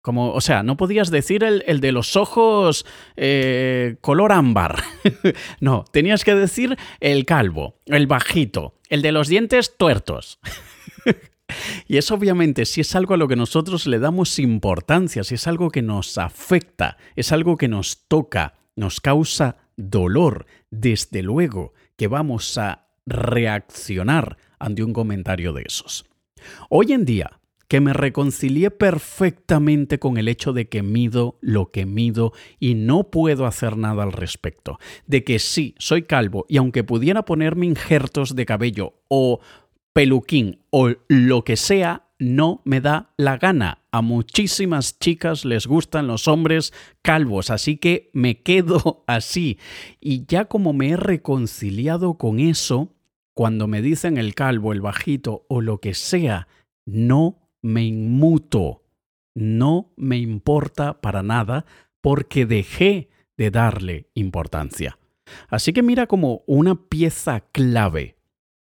Como, 0.00 0.32
o 0.32 0.40
sea, 0.40 0.62
no 0.62 0.76
podías 0.76 1.10
decir 1.10 1.44
el, 1.44 1.80
de 1.80 1.92
los 1.92 2.16
ojos 2.16 2.86
eh, 3.16 3.96
color 4.00 4.32
ámbar. 4.32 4.82
no, 5.60 5.84
tenías 5.92 6.24
que 6.24 6.34
decir 6.34 6.78
el 7.00 7.26
calvo, 7.26 7.80
el 7.84 8.06
bajito, 8.06 8.74
el 8.88 9.02
de 9.02 9.12
los 9.12 9.28
dientes 9.28 9.76
tuertos. 9.76 10.38
Y 11.86 11.96
eso 11.96 12.14
obviamente, 12.14 12.64
si 12.64 12.80
es 12.80 12.94
algo 12.94 13.14
a 13.14 13.16
lo 13.16 13.28
que 13.28 13.36
nosotros 13.36 13.86
le 13.86 13.98
damos 13.98 14.38
importancia, 14.38 15.24
si 15.24 15.34
es 15.34 15.46
algo 15.46 15.70
que 15.70 15.82
nos 15.82 16.18
afecta, 16.18 16.96
es 17.16 17.32
algo 17.32 17.56
que 17.56 17.68
nos 17.68 18.06
toca, 18.08 18.54
nos 18.76 19.00
causa 19.00 19.56
dolor, 19.76 20.46
desde 20.70 21.22
luego 21.22 21.72
que 21.96 22.08
vamos 22.08 22.58
a 22.58 22.88
reaccionar 23.06 24.36
ante 24.58 24.82
un 24.82 24.92
comentario 24.92 25.52
de 25.52 25.62
esos. 25.66 26.04
Hoy 26.68 26.92
en 26.92 27.04
día, 27.04 27.38
que 27.68 27.80
me 27.80 27.92
reconcilié 27.92 28.70
perfectamente 28.70 29.98
con 29.98 30.16
el 30.16 30.28
hecho 30.28 30.52
de 30.52 30.68
que 30.68 30.82
mido 30.82 31.38
lo 31.42 31.70
que 31.70 31.84
mido 31.84 32.32
y 32.58 32.74
no 32.74 33.10
puedo 33.10 33.46
hacer 33.46 33.76
nada 33.76 34.02
al 34.02 34.12
respecto. 34.12 34.78
De 35.06 35.22
que 35.22 35.38
sí, 35.38 35.74
soy 35.78 36.02
calvo 36.04 36.46
y 36.48 36.56
aunque 36.56 36.82
pudiera 36.82 37.24
ponerme 37.26 37.66
injertos 37.66 38.34
de 38.34 38.46
cabello 38.46 38.94
o 39.08 39.40
peluquín 39.92 40.60
o 40.70 40.90
lo 41.08 41.44
que 41.44 41.56
sea, 41.56 42.08
no 42.18 42.62
me 42.64 42.80
da 42.80 43.12
la 43.16 43.38
gana. 43.38 43.84
A 43.90 44.02
muchísimas 44.02 44.98
chicas 44.98 45.44
les 45.44 45.66
gustan 45.66 46.06
los 46.06 46.28
hombres 46.28 46.72
calvos, 47.02 47.50
así 47.50 47.76
que 47.76 48.10
me 48.12 48.42
quedo 48.42 49.04
así. 49.06 49.58
Y 50.00 50.26
ya 50.26 50.46
como 50.46 50.72
me 50.72 50.90
he 50.90 50.96
reconciliado 50.96 52.14
con 52.14 52.40
eso, 52.40 52.94
cuando 53.34 53.68
me 53.68 53.82
dicen 53.82 54.18
el 54.18 54.34
calvo, 54.34 54.72
el 54.72 54.80
bajito 54.80 55.46
o 55.48 55.60
lo 55.60 55.78
que 55.78 55.94
sea, 55.94 56.48
no 56.86 57.38
me 57.62 57.84
inmuto. 57.84 58.82
No 59.34 59.92
me 59.96 60.18
importa 60.18 61.00
para 61.00 61.22
nada 61.22 61.64
porque 62.00 62.46
dejé 62.46 63.08
de 63.36 63.50
darle 63.50 64.08
importancia. 64.14 64.98
Así 65.48 65.72
que 65.72 65.82
mira 65.82 66.06
como 66.06 66.42
una 66.46 66.74
pieza 66.74 67.40
clave 67.52 68.16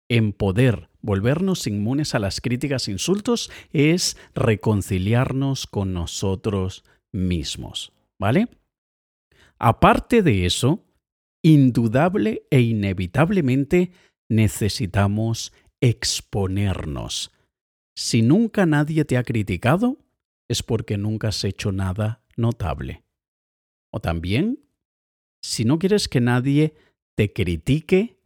en 0.10 0.34
poder 0.34 0.88
volvernos 1.02 1.68
inmunes 1.68 2.16
a 2.16 2.20
las 2.20 2.42
críticas 2.42 2.88
e 2.88 2.92
insultos 2.92 3.52
es 3.72 4.18
reconciliarnos 4.36 5.68
con 5.68 5.94
nosotros 5.94 6.84
mismos, 7.12 7.94
¿vale? 8.20 8.50
Aparte 9.58 10.22
de 10.22 10.46
eso, 10.46 10.86
indudable 11.44 12.44
e 12.50 12.62
inevitablemente 12.62 13.92
necesitamos 14.30 15.54
exponernos. 15.82 17.32
Si 17.96 18.22
nunca 18.22 18.66
nadie 18.66 19.04
te 19.06 19.18
ha 19.18 19.24
criticado, 19.24 19.98
es 20.50 20.64
porque 20.64 20.98
nunca 20.98 21.30
has 21.30 21.44
hecho 21.44 21.72
nada 21.72 22.24
notable. 22.38 23.04
O 23.92 24.00
también, 24.00 24.60
si 25.42 25.66
no 25.66 25.80
quieres 25.80 26.08
que 26.08 26.22
nadie 26.22 26.76
te 27.16 27.34
critique, 27.34 28.19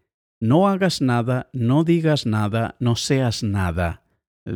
no 0.44 0.68
hagas 0.68 1.00
nada, 1.00 1.50
no 1.54 1.86
digas 1.86 2.26
nada, 2.26 2.76
no 2.80 2.98
seas 2.98 3.44
nada. 3.44 4.04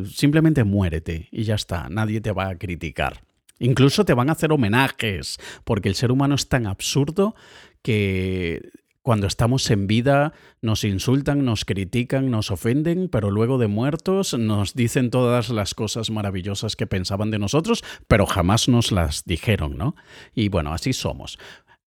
Simplemente 0.04 0.62
muérete 0.62 1.28
y 1.32 1.44
ya 1.44 1.54
está, 1.54 1.88
nadie 1.88 2.20
te 2.20 2.30
va 2.30 2.50
a 2.50 2.58
criticar. 2.58 3.22
Incluso 3.58 4.04
te 4.04 4.12
van 4.12 4.28
a 4.28 4.32
hacer 4.32 4.52
homenajes, 4.52 5.38
porque 5.64 5.88
el 5.88 5.94
ser 5.94 6.12
humano 6.12 6.34
es 6.34 6.46
tan 6.50 6.66
absurdo 6.66 7.34
que 7.80 8.70
cuando 9.00 9.26
estamos 9.26 9.70
en 9.70 9.86
vida 9.86 10.34
nos 10.60 10.84
insultan, 10.84 11.46
nos 11.46 11.64
critican, 11.64 12.30
nos 12.30 12.50
ofenden, 12.50 13.08
pero 13.08 13.30
luego 13.30 13.56
de 13.56 13.68
muertos 13.68 14.34
nos 14.34 14.74
dicen 14.74 15.08
todas 15.08 15.48
las 15.48 15.72
cosas 15.72 16.10
maravillosas 16.10 16.76
que 16.76 16.86
pensaban 16.86 17.30
de 17.30 17.38
nosotros, 17.38 17.82
pero 18.06 18.26
jamás 18.26 18.68
nos 18.68 18.92
las 18.92 19.24
dijeron, 19.24 19.78
¿no? 19.78 19.96
Y 20.34 20.50
bueno, 20.50 20.74
así 20.74 20.92
somos. 20.92 21.38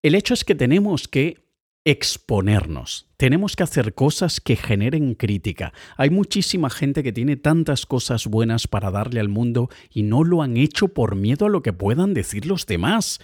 El 0.05 0.15
hecho 0.15 0.35
es 0.35 0.45
que 0.45 0.55
tenemos 0.55 1.09
que 1.09 1.48
exponernos. 1.91 3.07
Tenemos 3.17 3.57
que 3.57 3.63
hacer 3.63 3.95
cosas 3.95 4.43
que 4.43 4.57
generen 4.57 5.15
crítica. 5.15 5.73
Hay 5.97 6.11
muchísima 6.11 6.69
gente 6.69 7.03
que 7.03 7.15
tiene 7.15 7.37
tantas 7.37 7.87
cosas 7.87 8.27
buenas 8.27 8.69
para 8.69 8.91
darle 8.91 9.21
al 9.21 9.31
mundo 9.31 9.71
y 9.89 10.03
no 10.03 10.23
lo 10.23 10.43
han 10.43 10.59
hecho 10.59 10.89
por 10.89 11.17
miedo 11.17 11.47
a 11.47 11.49
lo 11.49 11.63
que 11.63 11.73
puedan 11.73 12.13
decir 12.13 12.45
los 12.45 12.67
demás. 12.67 13.21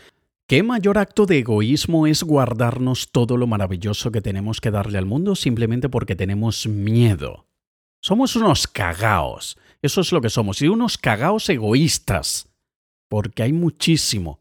¿Qué 0.46 0.62
mayor 0.62 0.96
acto 0.96 1.26
de 1.26 1.40
egoísmo 1.40 2.06
es 2.06 2.22
guardarnos 2.22 3.12
todo 3.12 3.36
lo 3.36 3.46
maravilloso 3.46 4.10
que 4.10 4.22
tenemos 4.22 4.62
que 4.62 4.70
darle 4.70 4.96
al 4.96 5.04
mundo 5.04 5.34
simplemente 5.34 5.90
porque 5.90 6.16
tenemos 6.16 6.66
miedo? 6.66 7.46
Somos 8.00 8.34
unos 8.34 8.66
cagaos. 8.66 9.58
Eso 9.82 10.00
es 10.00 10.10
lo 10.10 10.22
que 10.22 10.30
somos. 10.30 10.62
Y 10.62 10.68
unos 10.68 10.96
cagaos 10.96 11.50
egoístas. 11.50 12.48
Porque 13.10 13.42
hay 13.42 13.52
muchísimo 13.52 14.40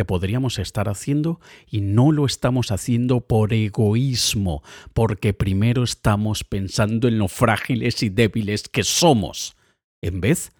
que 0.00 0.06
podríamos 0.06 0.58
estar 0.58 0.88
haciendo 0.88 1.40
y 1.70 1.82
no 1.82 2.10
lo 2.10 2.24
estamos 2.24 2.72
haciendo 2.72 3.20
por 3.20 3.52
egoísmo, 3.52 4.62
porque 4.94 5.34
primero 5.34 5.82
estamos 5.82 6.42
pensando 6.42 7.06
en 7.06 7.18
lo 7.18 7.28
frágiles 7.28 8.02
y 8.02 8.08
débiles 8.08 8.70
que 8.70 8.82
somos, 8.82 9.58
en 10.00 10.22
vez 10.22 10.52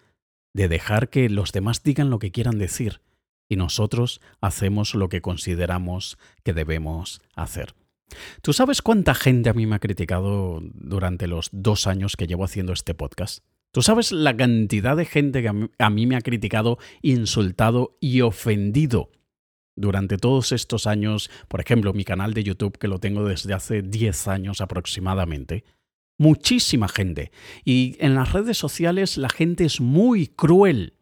de 0.53 0.67
dejar 0.67 1.09
que 1.09 1.27
los 1.27 1.53
demás 1.53 1.81
digan 1.81 2.11
lo 2.11 2.19
que 2.19 2.29
quieran 2.31 2.59
decir 2.59 3.01
y 3.49 3.55
nosotros 3.55 4.21
hacemos 4.41 4.93
lo 4.93 5.09
que 5.09 5.21
consideramos 5.21 6.19
que 6.43 6.53
debemos 6.53 7.23
hacer. 7.33 7.73
¿Tú 8.43 8.53
sabes 8.53 8.83
cuánta 8.83 9.15
gente 9.15 9.49
a 9.49 9.53
mí 9.53 9.65
me 9.65 9.77
ha 9.77 9.79
criticado 9.79 10.59
durante 10.61 11.25
los 11.25 11.49
dos 11.51 11.87
años 11.87 12.15
que 12.15 12.27
llevo 12.27 12.43
haciendo 12.43 12.73
este 12.73 12.93
podcast? 12.93 13.43
Tú 13.71 13.81
sabes 13.81 14.11
la 14.11 14.37
cantidad 14.37 14.95
de 14.95 15.05
gente 15.05 15.41
que 15.41 15.47
a 15.79 15.89
mí, 15.89 16.05
me 16.05 16.15
ha 16.15 16.21
criticado, 16.21 16.77
insultado 17.01 17.97
y 17.99 18.21
ofendido 18.21 19.09
durante 19.81 20.17
todos 20.17 20.51
estos 20.51 20.87
años, 20.87 21.29
por 21.47 21.59
ejemplo, 21.59 21.93
mi 21.93 22.05
canal 22.05 22.33
de 22.33 22.43
YouTube 22.43 22.77
que 22.77 22.87
lo 22.87 22.99
tengo 22.99 23.25
desde 23.25 23.53
hace 23.53 23.81
10 23.81 24.27
años 24.27 24.61
aproximadamente. 24.61 25.65
Muchísima 26.17 26.87
gente. 26.87 27.31
Y 27.65 27.97
en 27.99 28.15
las 28.15 28.31
redes 28.31 28.57
sociales 28.57 29.17
la 29.17 29.29
gente 29.29 29.65
es 29.65 29.81
muy 29.81 30.27
cruel, 30.27 30.93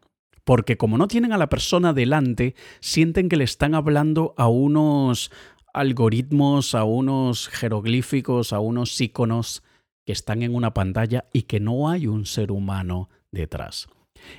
porque 0.45 0.77
como 0.77 0.97
no 0.97 1.07
tienen 1.07 1.33
a 1.33 1.37
la 1.37 1.49
persona 1.49 1.93
delante, 1.93 2.55
sienten 2.79 3.29
que 3.29 3.37
le 3.37 3.43
están 3.43 3.75
hablando 3.75 4.33
a 4.37 4.47
unos 4.47 5.31
algoritmos, 5.73 6.73
a 6.73 6.85
unos 6.85 7.49
jeroglíficos, 7.49 8.53
a 8.53 8.59
unos 8.59 8.99
iconos 8.99 9.61
que 10.05 10.13
están 10.13 10.41
en 10.41 10.55
una 10.55 10.73
pantalla 10.73 11.25
y 11.33 11.43
que 11.43 11.59
no 11.59 11.89
hay 11.89 12.07
un 12.07 12.25
ser 12.25 12.51
humano 12.51 13.09
detrás. 13.31 13.87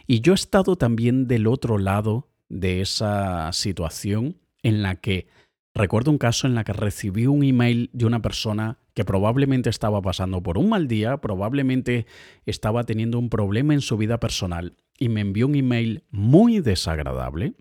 Y 0.06 0.20
yo 0.20 0.32
he 0.32 0.34
estado 0.34 0.76
también 0.76 1.28
del 1.28 1.46
otro 1.46 1.78
lado 1.78 2.29
de 2.50 2.82
esa 2.82 3.50
situación 3.52 4.36
en 4.62 4.82
la 4.82 4.96
que 4.96 5.28
recuerdo 5.74 6.10
un 6.10 6.18
caso 6.18 6.46
en 6.46 6.54
la 6.54 6.64
que 6.64 6.74
recibí 6.74 7.26
un 7.26 7.42
email 7.42 7.88
de 7.94 8.04
una 8.04 8.20
persona 8.20 8.78
que 8.92 9.04
probablemente 9.04 9.70
estaba 9.70 10.02
pasando 10.02 10.42
por 10.42 10.58
un 10.58 10.68
mal 10.68 10.88
día, 10.88 11.18
probablemente 11.18 12.06
estaba 12.44 12.84
teniendo 12.84 13.18
un 13.18 13.30
problema 13.30 13.72
en 13.72 13.80
su 13.80 13.96
vida 13.96 14.20
personal 14.20 14.76
y 14.98 15.08
me 15.08 15.22
envió 15.22 15.46
un 15.46 15.54
email 15.54 16.04
muy 16.10 16.60
desagradable. 16.60 17.54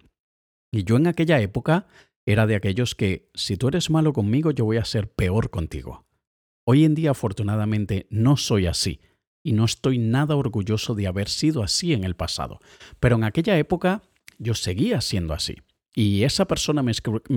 Y 0.72 0.84
yo 0.84 0.98
en 0.98 1.08
aquella 1.08 1.40
época 1.40 1.88
era 2.26 2.46
de 2.46 2.56
aquellos 2.56 2.96
que 2.96 3.30
si 3.34 3.58
tú 3.58 3.70
eres 3.70 3.90
malo 3.90 4.12
conmigo 4.12 4.52
yo 4.52 4.66
voy 4.66 4.78
a 4.78 4.86
ser 4.86 5.10
peor 5.10 5.50
contigo. 5.50 6.06
Hoy 6.66 6.84
en 6.84 6.96
día 6.96 7.12
afortunadamente 7.12 8.08
no 8.10 8.38
soy 8.38 8.66
así 8.66 9.02
y 9.44 9.54
no 9.54 9.66
estoy 9.66 9.98
nada 9.98 10.36
orgulloso 10.36 10.96
de 10.96 11.08
haber 11.08 11.30
sido 11.30 11.64
así 11.64 11.94
en 11.94 12.04
el 12.04 12.16
pasado, 12.16 12.60
pero 13.00 13.16
en 13.16 13.24
aquella 13.24 13.58
época 13.58 14.04
yo 14.40 14.56
seguía 14.56 15.02
siendo 15.02 15.34
así. 15.34 15.58
Y 15.94 16.24
esa 16.24 16.46
persona 16.46 16.82
me, 16.82 16.92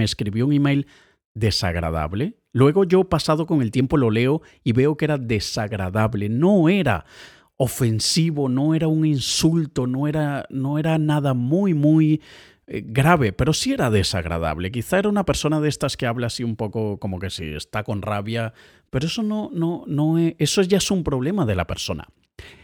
escribió 0.05 0.47
un 0.47 0.53
email 0.53 0.87
desagradable. 1.35 2.37
Luego 2.53 2.85
yo 2.85 3.05
pasado 3.05 3.47
con 3.47 3.61
el 3.61 3.71
tiempo 3.71 3.97
lo 3.97 4.11
leo 4.11 4.43
y 4.63 4.73
veo 4.73 4.97
que 4.97 5.07
era 5.07 5.19
desagradable, 5.19 6.29
no 6.29 6.69
era 6.69 7.05
ofensivo, 7.57 8.49
no 8.49 8.75
era 8.75 8.89
un 8.89 9.05
insulto, 9.05 9.87
no 9.87 10.07
era, 10.07 10.47
no 10.51 10.79
era 10.79 10.99
nada 10.99 11.35
muy, 11.35 11.75
muy 11.75 12.21
eh, 12.67 12.83
grave, 12.85 13.33
pero 13.33 13.53
sí 13.53 13.73
era 13.73 13.91
desagradable. 13.91 14.71
Quizá 14.71 14.99
era 14.99 15.09
una 15.09 15.25
persona 15.25 15.61
de 15.61 15.69
estas 15.69 15.97
que 15.97 16.07
habla 16.07 16.29
así 16.29 16.45
un 16.45 16.57
poco 16.57 16.99
como 16.99 17.19
que 17.19 17.31
si 17.31 17.45
está 17.55 17.85
con 17.85 18.03
rabia, 18.03 18.53
pero 18.91 19.07
eso 19.07 19.23
no, 19.23 19.51
no, 19.53 19.85
no, 19.87 20.19
eso 20.19 20.63
ya 20.63 20.79
es 20.79 20.91
un 20.91 21.05
problema 21.05 21.47
de 21.47 21.55
la 21.55 21.67
persona. 21.67 22.09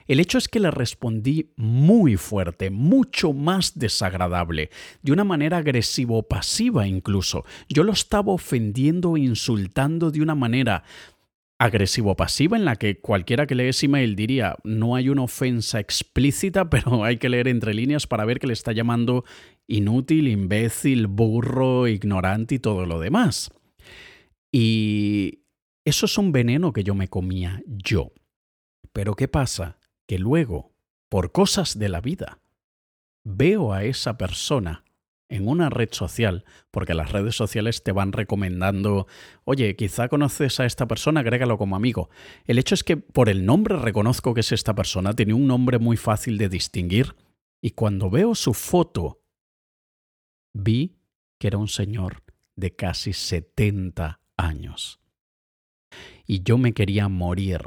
El 0.07 0.21
hecho 0.21 0.39
es 0.39 0.49
que 0.49 0.61
le 0.61 0.71
respondí 0.71 1.51
muy 1.57 2.17
fuerte, 2.17 2.71
mucho 2.71 3.35
más 3.35 3.79
desagradable, 3.79 4.71
de 5.03 5.13
una 5.13 5.25
manera 5.25 5.59
agresivo-pasiva 5.59 6.87
incluso. 6.87 7.45
Yo 7.69 7.85
lo 7.85 7.93
estaba 7.93 8.33
ofendiendo 8.33 9.17
e 9.17 9.21
insultando 9.21 10.11
de 10.11 10.23
una 10.23 10.35
manera 10.35 10.83
agresivo-pasiva 11.59 12.57
en 12.57 12.65
la 12.65 12.77
que 12.77 13.01
cualquiera 13.01 13.47
que 13.47 13.57
lee 13.57 13.69
ese 13.69 13.87
email 13.87 14.15
diría 14.15 14.57
no 14.63 14.95
hay 14.95 15.09
una 15.09 15.23
ofensa 15.23 15.81
explícita, 15.81 16.71
pero 16.71 17.05
hay 17.05 17.19
que 17.19 17.29
leer 17.29 17.49
entre 17.49 17.75
líneas 17.75 18.07
para 18.07 18.25
ver 18.25 18.39
que 18.39 18.47
le 18.47 18.53
está 18.53 18.73
llamando 18.73 19.25
inútil, 19.67 20.29
imbécil, 20.29 21.07
burro, 21.07 21.87
ignorante 21.89 22.55
y 22.55 22.59
todo 22.59 22.87
lo 22.87 23.01
demás. 23.01 23.51
Y 24.51 25.41
eso 25.85 26.07
es 26.07 26.17
un 26.17 26.33
veneno 26.33 26.73
que 26.73 26.85
yo 26.85 26.95
me 26.95 27.09
comía 27.09 27.63
yo. 27.67 28.13
Pero 28.99 29.15
¿qué 29.15 29.29
pasa? 29.29 29.79
Que 30.09 30.19
luego, 30.19 30.73
por 31.09 31.31
cosas 31.31 31.79
de 31.79 31.89
la 31.89 32.01
vida, 32.01 32.41
veo 33.23 33.73
a 33.73 33.85
esa 33.85 34.19
persona 34.19 34.83
en 35.29 35.47
una 35.47 35.71
red 35.71 35.91
social, 35.93 36.45
porque 36.73 36.95
las 36.95 37.13
redes 37.13 37.37
sociales 37.37 37.85
te 37.85 37.93
van 37.93 38.11
recomendando, 38.11 39.07
oye, 39.45 39.77
quizá 39.77 40.09
conoces 40.09 40.59
a 40.59 40.67
esta 40.67 40.89
persona, 40.89 41.21
agrégalo 41.21 41.59
como 41.59 41.77
amigo. 41.77 42.11
El 42.45 42.59
hecho 42.59 42.75
es 42.75 42.83
que 42.83 42.97
por 42.97 43.29
el 43.29 43.47
nombre 43.47 43.77
reconozco 43.77 44.35
que 44.35 44.41
es 44.41 44.51
esta 44.51 44.75
persona, 44.75 45.13
tiene 45.13 45.33
un 45.33 45.47
nombre 45.47 45.79
muy 45.79 45.97
fácil 45.97 46.37
de 46.37 46.49
distinguir, 46.49 47.15
y 47.63 47.71
cuando 47.71 48.11
veo 48.11 48.35
su 48.35 48.53
foto, 48.53 49.23
vi 50.53 50.99
que 51.39 51.47
era 51.47 51.59
un 51.59 51.69
señor 51.69 52.25
de 52.57 52.75
casi 52.75 53.13
70 53.13 54.23
años. 54.37 54.99
Y 56.27 56.43
yo 56.43 56.59
me 56.59 56.75
quería 56.75 57.09
morir, 57.09 57.61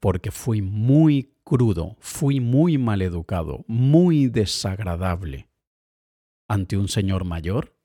porque 0.00 0.30
fui 0.30 0.62
muy 0.62 1.32
crudo, 1.44 1.96
fui 2.00 2.40
muy 2.40 2.78
maleducado, 2.78 3.64
muy 3.66 4.28
desagradable 4.28 5.48
ante 6.48 6.76
un 6.76 6.88
señor 6.88 7.24
mayor 7.24 7.76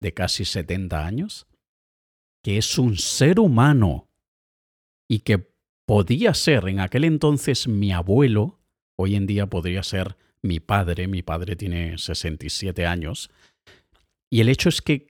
de 0.00 0.14
casi 0.14 0.44
70 0.44 1.06
años, 1.06 1.46
que 2.42 2.58
es 2.58 2.78
un 2.78 2.96
ser 2.96 3.40
humano 3.40 4.08
y 5.08 5.20
que 5.20 5.50
podía 5.86 6.34
ser 6.34 6.68
en 6.68 6.80
aquel 6.80 7.04
entonces 7.04 7.66
mi 7.66 7.92
abuelo, 7.92 8.58
hoy 8.96 9.16
en 9.16 9.26
día 9.26 9.46
podría 9.46 9.82
ser 9.82 10.16
mi 10.42 10.60
padre, 10.60 11.08
mi 11.08 11.22
padre 11.22 11.56
tiene 11.56 11.98
67 11.98 12.86
años, 12.86 13.30
y 14.30 14.40
el 14.40 14.48
hecho 14.48 14.68
es 14.68 14.82
que 14.82 15.08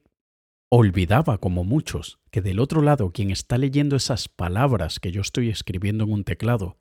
olvidaba, 0.70 1.38
como 1.38 1.64
muchos, 1.64 2.18
que 2.30 2.42
del 2.42 2.60
otro 2.60 2.82
lado 2.82 3.10
quien 3.12 3.30
está 3.30 3.58
leyendo 3.58 3.96
esas 3.96 4.28
palabras 4.28 5.00
que 5.00 5.12
yo 5.12 5.20
estoy 5.20 5.48
escribiendo 5.48 6.04
en 6.04 6.12
un 6.12 6.24
teclado 6.24 6.78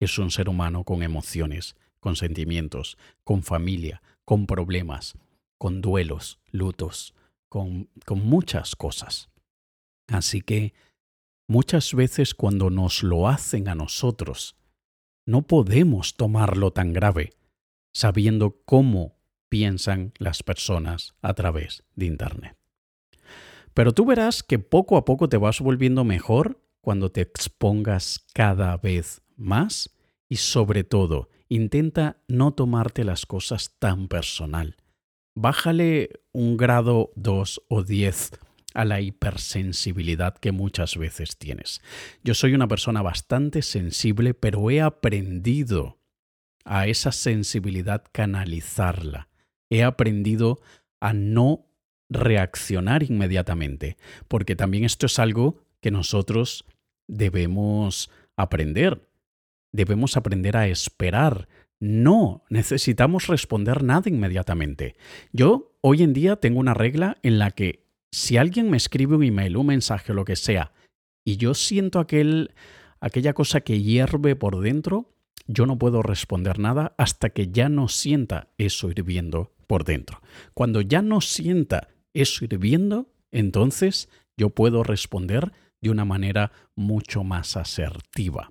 es 0.00 0.18
un 0.18 0.30
ser 0.30 0.48
humano 0.48 0.84
con 0.84 1.02
emociones, 1.02 1.76
con 2.00 2.16
sentimientos, 2.16 2.98
con 3.24 3.42
familia, 3.42 4.02
con 4.24 4.46
problemas, 4.46 5.14
con 5.58 5.80
duelos, 5.80 6.38
lutos, 6.50 7.14
con, 7.48 7.88
con 8.04 8.24
muchas 8.24 8.76
cosas. 8.76 9.30
Así 10.08 10.42
que 10.42 10.74
muchas 11.48 11.94
veces 11.94 12.34
cuando 12.34 12.70
nos 12.70 13.02
lo 13.02 13.28
hacen 13.28 13.68
a 13.68 13.74
nosotros, 13.74 14.56
no 15.26 15.42
podemos 15.42 16.16
tomarlo 16.16 16.72
tan 16.72 16.92
grave, 16.92 17.32
sabiendo 17.92 18.62
cómo 18.64 19.18
piensan 19.48 20.12
las 20.18 20.42
personas 20.42 21.14
a 21.22 21.34
través 21.34 21.82
de 21.94 22.06
Internet. 22.06 22.56
Pero 23.76 23.92
tú 23.92 24.04
verás 24.04 24.42
que 24.42 24.58
poco 24.58 24.96
a 24.96 25.04
poco 25.04 25.28
te 25.28 25.36
vas 25.36 25.60
volviendo 25.60 26.02
mejor 26.02 26.60
cuando 26.80 27.12
te 27.12 27.20
expongas 27.20 28.26
cada 28.34 28.76
vez 28.76 29.22
más 29.36 29.90
y 30.28 30.36
sobre 30.36 30.82
todo 30.82 31.28
intenta 31.48 32.16
no 32.26 32.54
tomarte 32.54 33.04
las 33.04 33.24
cosas 33.24 33.76
tan 33.78 34.08
personal 34.08 34.74
bájale 35.36 36.22
un 36.32 36.56
grado 36.56 37.12
2 37.14 37.62
o 37.68 37.84
10 37.84 38.30
a 38.74 38.84
la 38.84 39.00
hipersensibilidad 39.00 40.34
que 40.34 40.50
muchas 40.50 40.96
veces 40.96 41.38
tienes. 41.38 41.80
Yo 42.24 42.34
soy 42.34 42.54
una 42.54 42.66
persona 42.66 43.02
bastante 43.02 43.62
sensible, 43.62 44.34
pero 44.34 44.70
he 44.70 44.80
aprendido 44.80 45.98
a 46.64 46.88
esa 46.88 47.12
sensibilidad 47.12 48.04
canalizarla. 48.12 49.28
He 49.70 49.84
aprendido 49.84 50.60
a 51.00 51.12
no 51.12 51.65
reaccionar 52.08 53.02
inmediatamente, 53.02 53.96
porque 54.28 54.56
también 54.56 54.84
esto 54.84 55.06
es 55.06 55.18
algo 55.18 55.58
que 55.80 55.90
nosotros 55.90 56.64
debemos 57.08 58.10
aprender. 58.36 59.08
Debemos 59.72 60.16
aprender 60.16 60.56
a 60.56 60.68
esperar, 60.68 61.48
no 61.80 62.44
necesitamos 62.48 63.26
responder 63.26 63.82
nada 63.82 64.08
inmediatamente. 64.08 64.96
Yo 65.32 65.76
hoy 65.82 66.02
en 66.02 66.12
día 66.12 66.36
tengo 66.36 66.60
una 66.60 66.74
regla 66.74 67.18
en 67.22 67.38
la 67.38 67.50
que 67.50 67.84
si 68.10 68.36
alguien 68.36 68.70
me 68.70 68.76
escribe 68.76 69.16
un 69.16 69.24
email, 69.24 69.56
un 69.56 69.66
mensaje 69.66 70.12
o 70.12 70.14
lo 70.14 70.24
que 70.24 70.36
sea, 70.36 70.72
y 71.24 71.36
yo 71.36 71.54
siento 71.54 71.98
aquel, 71.98 72.52
aquella 73.00 73.34
cosa 73.34 73.60
que 73.60 73.82
hierve 73.82 74.36
por 74.36 74.60
dentro, 74.60 75.12
yo 75.46 75.66
no 75.66 75.78
puedo 75.78 76.02
responder 76.02 76.58
nada 76.58 76.94
hasta 76.96 77.30
que 77.30 77.48
ya 77.48 77.68
no 77.68 77.88
sienta 77.88 78.48
eso 78.58 78.90
hirviendo 78.90 79.52
por 79.66 79.84
dentro. 79.84 80.22
Cuando 80.54 80.80
ya 80.80 81.02
no 81.02 81.20
sienta 81.20 81.88
eso 82.22 82.44
hirviendo, 82.44 83.08
entonces 83.30 84.08
yo 84.36 84.50
puedo 84.50 84.82
responder 84.82 85.52
de 85.80 85.90
una 85.90 86.04
manera 86.04 86.52
mucho 86.74 87.24
más 87.24 87.56
asertiva. 87.56 88.50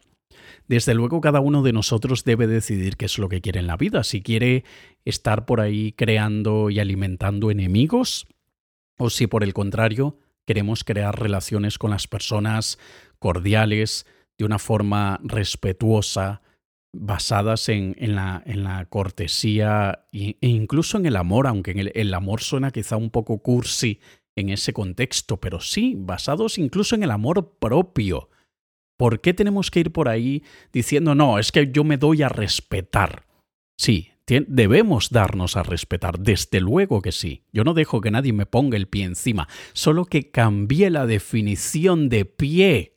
Desde 0.67 0.93
luego 0.93 1.21
cada 1.21 1.39
uno 1.39 1.63
de 1.63 1.73
nosotros 1.73 2.23
debe 2.23 2.47
decidir 2.47 2.97
qué 2.97 3.06
es 3.06 3.17
lo 3.17 3.30
que 3.30 3.41
quiere 3.41 3.60
en 3.60 3.67
la 3.67 3.78
vida, 3.78 4.04
si 4.04 4.21
quiere 4.21 4.63
estar 5.04 5.45
por 5.45 5.62
ahí 5.62 5.91
creando 5.91 6.69
y 6.69 6.80
alimentando 6.80 7.51
enemigos 7.51 8.28
o 8.97 9.10
si 9.10 9.28
por 9.28 9.43
el 9.43 9.54
contrario 9.54 10.19
queremos 10.45 10.84
crear 10.84 11.19
relaciones 11.19 11.78
con 11.78 11.91
las 11.91 12.08
personas 12.08 12.78
cordiales, 13.19 14.06
de 14.38 14.45
una 14.45 14.60
forma 14.60 15.19
respetuosa, 15.23 16.41
basadas 16.99 17.69
en, 17.69 17.95
la, 18.15 18.88
cortesía 18.89 20.05
e 20.12 20.36
incluso 20.41 20.97
en 20.97 21.05
el 21.05 21.15
amor, 21.15 21.47
aunque 21.47 21.71
el, 21.71 21.91
el 21.95 22.13
amor 22.13 22.41
suena 22.41 22.71
quizá 22.71 22.97
un 22.97 23.10
poco 23.10 23.39
cursi 23.39 23.99
en 24.36 24.49
ese 24.49 24.73
contexto, 24.73 25.38
pero 25.38 25.60
sí, 25.62 25.95
basados 25.97 26.58
incluso 26.58 26.95
en 26.95 27.03
el 27.03 27.12
amor 27.12 27.58
propio 27.60 28.29
¿Por 28.97 29.19
qué 29.19 29.34
tenemos 29.34 29.71
que 29.71 29.81
ir 29.81 29.91
por 29.91 30.08
ahí 30.08 30.43
diciendo, 30.71 31.15
no, 31.15 31.38
es 31.38 31.51
que 31.51 31.71
yo 31.71 31.84
me 31.84 31.97
doy 31.97 32.21
a 32.21 32.29
respetar? 32.29 33.25
Sí, 33.77 34.10
debemos 34.25 35.10
darnos 35.10 35.58
a 35.58 35.63
respetar, 35.63 36.19
desde 36.19 36.62
luego 36.62 37.01
que 37.01 37.12
sí. 37.12 37.43
Yo 37.51 37.63
no 37.63 37.73
dejo 37.73 37.99
que 37.99 38.12
nadie 38.12 38.31
me 38.31 38.45
ponga 38.45 38.77
el 38.77 38.88
pie 38.88 39.03
encima, 39.03 39.49
solo 39.73 40.05
que 40.05 40.31
cambié 40.31 40.89
la 40.89 41.05
definición 41.05 42.08
de 42.08 42.25
pie. 42.25 42.94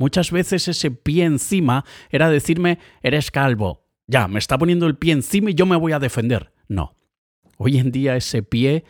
Muchas 0.00 0.30
veces 0.30 0.66
ese 0.66 0.90
pie 0.90 1.26
encima 1.26 1.84
era 2.08 2.30
decirme, 2.30 2.78
eres 3.02 3.30
calvo, 3.30 3.84
ya, 4.06 4.28
me 4.28 4.38
está 4.38 4.56
poniendo 4.56 4.86
el 4.86 4.96
pie 4.96 5.12
encima 5.12 5.50
y 5.50 5.54
yo 5.54 5.66
me 5.66 5.76
voy 5.76 5.92
a 5.92 5.98
defender. 5.98 6.54
No. 6.68 6.96
Hoy 7.58 7.76
en 7.76 7.92
día 7.92 8.16
ese 8.16 8.42
pie, 8.42 8.84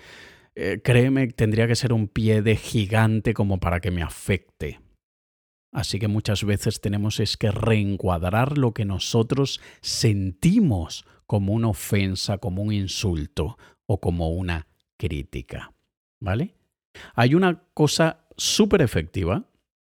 eh, 0.55 0.81
créeme, 0.85 1.27
tendría 1.27 1.67
que 1.67 1.75
ser 1.75 1.93
un 1.93 2.07
pie 2.07 2.43
de 2.43 2.55
gigante 2.55 3.35
como 3.35 3.59
para 3.59 3.81
que 3.81 3.91
me 3.91 4.03
afecte. 4.03 4.81
Así 5.73 5.99
que 5.99 6.07
muchas 6.07 6.45
veces 6.45 6.81
tenemos 6.81 7.19
es 7.19 7.37
que 7.37 7.51
reencuadrar 7.51 8.57
lo 8.57 8.73
que 8.73 8.85
nosotros 8.85 9.61
sentimos 9.81 11.05
como 11.27 11.55
una 11.55 11.71
ofensa, 11.71 12.39
como 12.39 12.63
un 12.63 12.73
insulto 12.73 13.59
o 13.85 14.01
como 14.01 14.31
una 14.31 14.69
crítica. 14.97 15.73
¿Vale? 16.21 16.55
Hay 17.17 17.35
una 17.35 17.65
cosa 17.75 18.29
súper 18.37 18.81
efectiva 18.81 19.50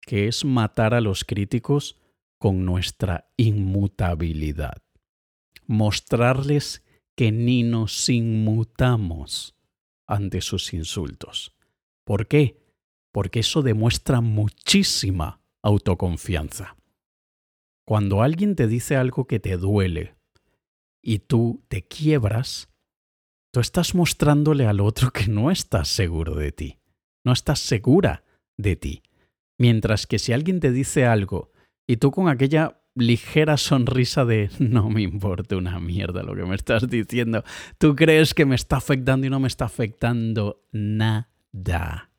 que 0.09 0.27
es 0.27 0.43
matar 0.43 0.95
a 0.95 1.01
los 1.01 1.23
críticos 1.23 1.95
con 2.39 2.65
nuestra 2.65 3.31
inmutabilidad. 3.37 4.81
Mostrarles 5.67 6.83
que 7.15 7.31
ni 7.31 7.61
nos 7.61 8.09
inmutamos 8.09 9.55
ante 10.07 10.41
sus 10.41 10.73
insultos. 10.73 11.55
¿Por 12.05 12.25
qué? 12.27 12.59
Porque 13.11 13.41
eso 13.41 13.61
demuestra 13.61 14.19
muchísima 14.19 15.43
autoconfianza. 15.61 16.75
Cuando 17.85 18.23
alguien 18.23 18.55
te 18.55 18.65
dice 18.65 18.95
algo 18.95 19.27
que 19.27 19.39
te 19.39 19.57
duele 19.57 20.15
y 21.03 21.19
tú 21.19 21.63
te 21.67 21.83
quiebras, 21.83 22.67
tú 23.53 23.59
estás 23.59 23.93
mostrándole 23.93 24.65
al 24.65 24.79
otro 24.79 25.11
que 25.11 25.27
no 25.27 25.51
estás 25.51 25.87
seguro 25.87 26.33
de 26.33 26.51
ti, 26.51 26.79
no 27.23 27.31
estás 27.31 27.59
segura 27.59 28.23
de 28.57 28.75
ti. 28.75 29.03
Mientras 29.59 30.07
que 30.07 30.17
si 30.17 30.33
alguien 30.33 30.59
te 30.59 30.71
dice 30.71 31.05
algo 31.05 31.51
y 31.85 31.97
tú 31.97 32.11
con 32.11 32.29
aquella 32.29 32.81
ligera 32.95 33.57
sonrisa 33.57 34.25
de 34.25 34.49
no 34.59 34.89
me 34.89 35.01
importa 35.03 35.57
una 35.57 35.79
mierda 35.79 36.23
lo 36.23 36.33
que 36.33 36.45
me 36.45 36.55
estás 36.55 36.89
diciendo, 36.89 37.43
tú 37.77 37.95
crees 37.95 38.33
que 38.33 38.45
me 38.45 38.55
está 38.55 38.77
afectando 38.77 39.27
y 39.27 39.29
no 39.29 39.39
me 39.39 39.47
está 39.47 39.65
afectando 39.65 40.63
nada. 40.71 42.09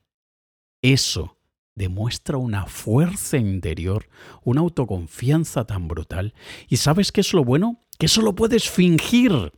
Eso 0.83 1.39
demuestra 1.75 2.37
una 2.37 2.67
fuerza 2.67 3.39
interior, 3.39 4.07
una 4.45 4.61
autoconfianza 4.61 5.65
tan 5.65 5.89
brutal. 5.89 6.35
¿Y 6.69 6.77
sabes 6.77 7.11
qué 7.11 7.23
es 7.23 7.33
lo 7.33 7.43
bueno? 7.43 7.81
Que 7.99 8.07
eso 8.07 8.21
lo 8.21 8.35
puedes 8.35 8.69
fingir. 8.69 9.53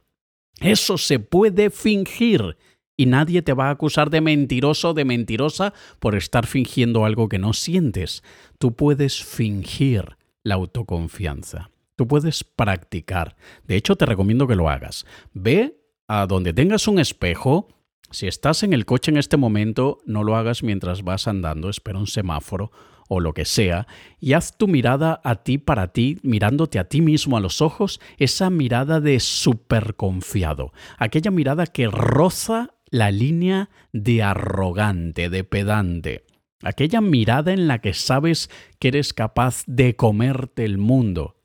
Eso 0.60 0.98
se 0.98 1.18
puede 1.18 1.70
fingir. 1.70 2.56
Y 2.96 3.06
nadie 3.06 3.42
te 3.42 3.54
va 3.54 3.68
a 3.68 3.70
acusar 3.70 4.10
de 4.10 4.20
mentiroso 4.20 4.90
o 4.90 4.94
de 4.94 5.04
mentirosa 5.04 5.72
por 5.98 6.14
estar 6.14 6.46
fingiendo 6.46 7.04
algo 7.04 7.28
que 7.28 7.38
no 7.38 7.52
sientes. 7.52 8.22
Tú 8.58 8.76
puedes 8.76 9.24
fingir 9.24 10.16
la 10.42 10.54
autoconfianza. 10.54 11.70
Tú 11.96 12.06
puedes 12.06 12.44
practicar. 12.44 13.36
De 13.66 13.76
hecho, 13.76 13.96
te 13.96 14.06
recomiendo 14.06 14.46
que 14.46 14.56
lo 14.56 14.68
hagas. 14.68 15.06
Ve 15.32 15.80
a 16.08 16.26
donde 16.26 16.52
tengas 16.52 16.88
un 16.88 16.98
espejo, 16.98 17.68
si 18.10 18.26
estás 18.26 18.62
en 18.62 18.72
el 18.72 18.84
coche 18.84 19.10
en 19.10 19.16
este 19.16 19.36
momento, 19.36 19.98
no 20.04 20.24
lo 20.24 20.36
hagas 20.36 20.62
mientras 20.62 21.02
vas 21.02 21.28
andando, 21.28 21.70
espera 21.70 21.98
un 21.98 22.06
semáforo 22.06 22.70
o 23.08 23.20
lo 23.20 23.34
que 23.34 23.44
sea, 23.44 23.86
y 24.20 24.32
haz 24.32 24.56
tu 24.56 24.68
mirada 24.68 25.20
a 25.24 25.36
ti 25.36 25.58
para 25.58 25.92
ti, 25.92 26.18
mirándote 26.22 26.78
a 26.78 26.88
ti 26.88 27.00
mismo 27.00 27.36
a 27.36 27.40
los 27.40 27.60
ojos, 27.60 28.00
esa 28.16 28.48
mirada 28.48 29.00
de 29.00 29.20
súper 29.20 29.96
confiado, 29.96 30.72
aquella 30.98 31.30
mirada 31.30 31.66
que 31.66 31.88
roza 31.88 32.70
la 32.92 33.10
línea 33.10 33.70
de 33.92 34.22
arrogante, 34.22 35.30
de 35.30 35.44
pedante, 35.44 36.26
aquella 36.62 37.00
mirada 37.00 37.52
en 37.52 37.66
la 37.66 37.80
que 37.80 37.94
sabes 37.94 38.50
que 38.78 38.88
eres 38.88 39.14
capaz 39.14 39.64
de 39.66 39.96
comerte 39.96 40.66
el 40.66 40.76
mundo, 40.76 41.36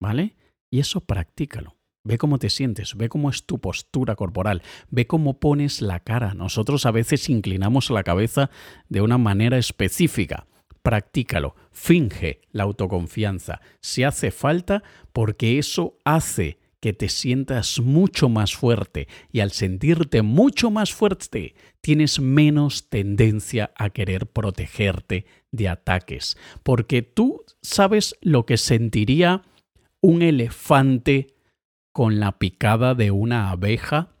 ¿vale? 0.00 0.34
Y 0.70 0.80
eso 0.80 1.02
practícalo. 1.02 1.76
Ve 2.04 2.16
cómo 2.16 2.38
te 2.38 2.48
sientes, 2.48 2.96
ve 2.96 3.10
cómo 3.10 3.28
es 3.28 3.44
tu 3.44 3.60
postura 3.60 4.16
corporal, 4.16 4.62
ve 4.88 5.06
cómo 5.06 5.38
pones 5.40 5.82
la 5.82 6.00
cara. 6.00 6.32
Nosotros 6.32 6.86
a 6.86 6.90
veces 6.90 7.28
inclinamos 7.28 7.90
la 7.90 8.02
cabeza 8.02 8.50
de 8.88 9.02
una 9.02 9.18
manera 9.18 9.58
específica. 9.58 10.46
Practícalo, 10.82 11.54
finge 11.70 12.40
la 12.50 12.62
autoconfianza 12.62 13.60
si 13.82 14.04
hace 14.04 14.30
falta, 14.30 14.82
porque 15.12 15.58
eso 15.58 15.98
hace 16.04 16.57
que 16.80 16.92
te 16.92 17.08
sientas 17.08 17.80
mucho 17.80 18.28
más 18.28 18.54
fuerte 18.54 19.08
y 19.32 19.40
al 19.40 19.50
sentirte 19.50 20.22
mucho 20.22 20.70
más 20.70 20.92
fuerte 20.92 21.54
tienes 21.80 22.20
menos 22.20 22.88
tendencia 22.88 23.72
a 23.76 23.90
querer 23.90 24.26
protegerte 24.26 25.26
de 25.50 25.68
ataques, 25.68 26.36
porque 26.62 27.02
tú 27.02 27.44
sabes 27.62 28.16
lo 28.20 28.46
que 28.46 28.56
sentiría 28.56 29.42
un 30.00 30.22
elefante 30.22 31.34
con 31.92 32.20
la 32.20 32.38
picada 32.38 32.94
de 32.94 33.10
una 33.10 33.50
abeja, 33.50 34.14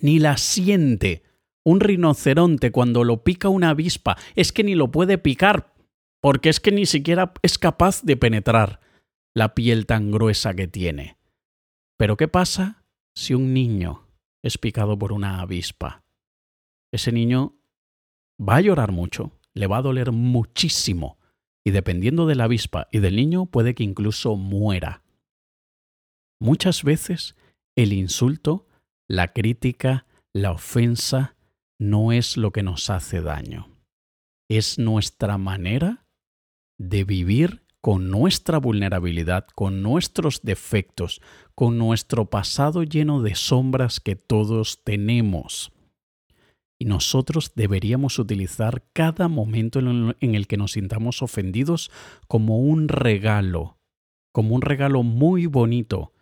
ni 0.00 0.18
la 0.18 0.36
siente. 0.36 1.24
Un 1.64 1.80
rinoceronte 1.80 2.72
cuando 2.72 3.04
lo 3.04 3.22
pica 3.24 3.48
una 3.48 3.70
avispa 3.70 4.16
es 4.34 4.52
que 4.52 4.64
ni 4.64 4.74
lo 4.74 4.90
puede 4.90 5.18
picar, 5.18 5.74
porque 6.20 6.48
es 6.48 6.60
que 6.60 6.72
ni 6.72 6.86
siquiera 6.86 7.32
es 7.42 7.58
capaz 7.58 8.02
de 8.02 8.16
penetrar 8.16 8.80
la 9.34 9.54
piel 9.54 9.86
tan 9.86 10.10
gruesa 10.10 10.54
que 10.54 10.68
tiene. 10.68 11.16
Pero 12.02 12.16
¿qué 12.16 12.26
pasa 12.26 12.84
si 13.14 13.32
un 13.32 13.54
niño 13.54 14.08
es 14.42 14.58
picado 14.58 14.98
por 14.98 15.12
una 15.12 15.40
avispa? 15.40 16.02
Ese 16.92 17.12
niño 17.12 17.54
va 18.40 18.56
a 18.56 18.60
llorar 18.60 18.90
mucho, 18.90 19.38
le 19.54 19.68
va 19.68 19.76
a 19.76 19.82
doler 19.82 20.10
muchísimo, 20.10 21.20
y 21.64 21.70
dependiendo 21.70 22.26
de 22.26 22.34
la 22.34 22.42
avispa 22.42 22.88
y 22.90 22.98
del 22.98 23.14
niño 23.14 23.46
puede 23.46 23.76
que 23.76 23.84
incluso 23.84 24.34
muera. 24.34 25.04
Muchas 26.40 26.82
veces 26.82 27.36
el 27.76 27.92
insulto, 27.92 28.66
la 29.08 29.32
crítica, 29.32 30.04
la 30.34 30.50
ofensa 30.50 31.36
no 31.78 32.10
es 32.10 32.36
lo 32.36 32.50
que 32.50 32.64
nos 32.64 32.90
hace 32.90 33.20
daño. 33.20 33.68
Es 34.50 34.76
nuestra 34.76 35.38
manera 35.38 36.04
de 36.80 37.04
vivir 37.04 37.61
con 37.82 38.10
nuestra 38.12 38.58
vulnerabilidad, 38.58 39.48
con 39.56 39.82
nuestros 39.82 40.40
defectos, 40.42 41.20
con 41.56 41.78
nuestro 41.78 42.30
pasado 42.30 42.84
lleno 42.84 43.22
de 43.22 43.34
sombras 43.34 43.98
que 43.98 44.14
todos 44.14 44.84
tenemos. 44.84 45.72
Y 46.78 46.84
nosotros 46.84 47.52
deberíamos 47.56 48.20
utilizar 48.20 48.84
cada 48.92 49.26
momento 49.26 49.80
en 49.80 50.34
el 50.34 50.46
que 50.46 50.56
nos 50.56 50.72
sintamos 50.72 51.22
ofendidos 51.22 51.90
como 52.28 52.58
un 52.58 52.86
regalo, 52.86 53.78
como 54.32 54.54
un 54.54 54.62
regalo 54.62 55.02
muy 55.02 55.46
bonito, 55.46 56.12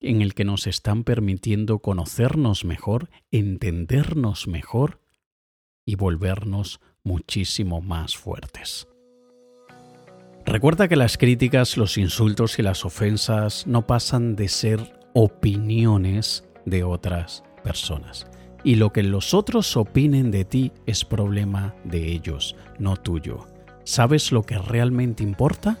en 0.00 0.20
el 0.20 0.34
que 0.34 0.44
nos 0.44 0.66
están 0.66 1.04
permitiendo 1.04 1.78
conocernos 1.78 2.64
mejor, 2.64 3.08
entendernos 3.30 4.48
mejor 4.48 5.00
y 5.86 5.94
volvernos 5.94 6.80
muchísimo 7.04 7.80
más 7.80 8.16
fuertes. 8.16 8.88
Recuerda 10.46 10.88
que 10.88 10.96
las 10.96 11.16
críticas, 11.16 11.76
los 11.76 11.96
insultos 11.96 12.58
y 12.58 12.62
las 12.62 12.84
ofensas 12.84 13.66
no 13.66 13.86
pasan 13.86 14.36
de 14.36 14.48
ser 14.48 15.00
opiniones 15.14 16.44
de 16.66 16.84
otras 16.84 17.42
personas. 17.62 18.26
Y 18.62 18.76
lo 18.76 18.92
que 18.92 19.02
los 19.02 19.34
otros 19.34 19.76
opinen 19.76 20.30
de 20.30 20.44
ti 20.44 20.72
es 20.86 21.04
problema 21.04 21.74
de 21.84 22.12
ellos, 22.12 22.56
no 22.78 22.96
tuyo. 22.96 23.46
¿Sabes 23.84 24.32
lo 24.32 24.42
que 24.42 24.58
realmente 24.58 25.22
importa? 25.22 25.78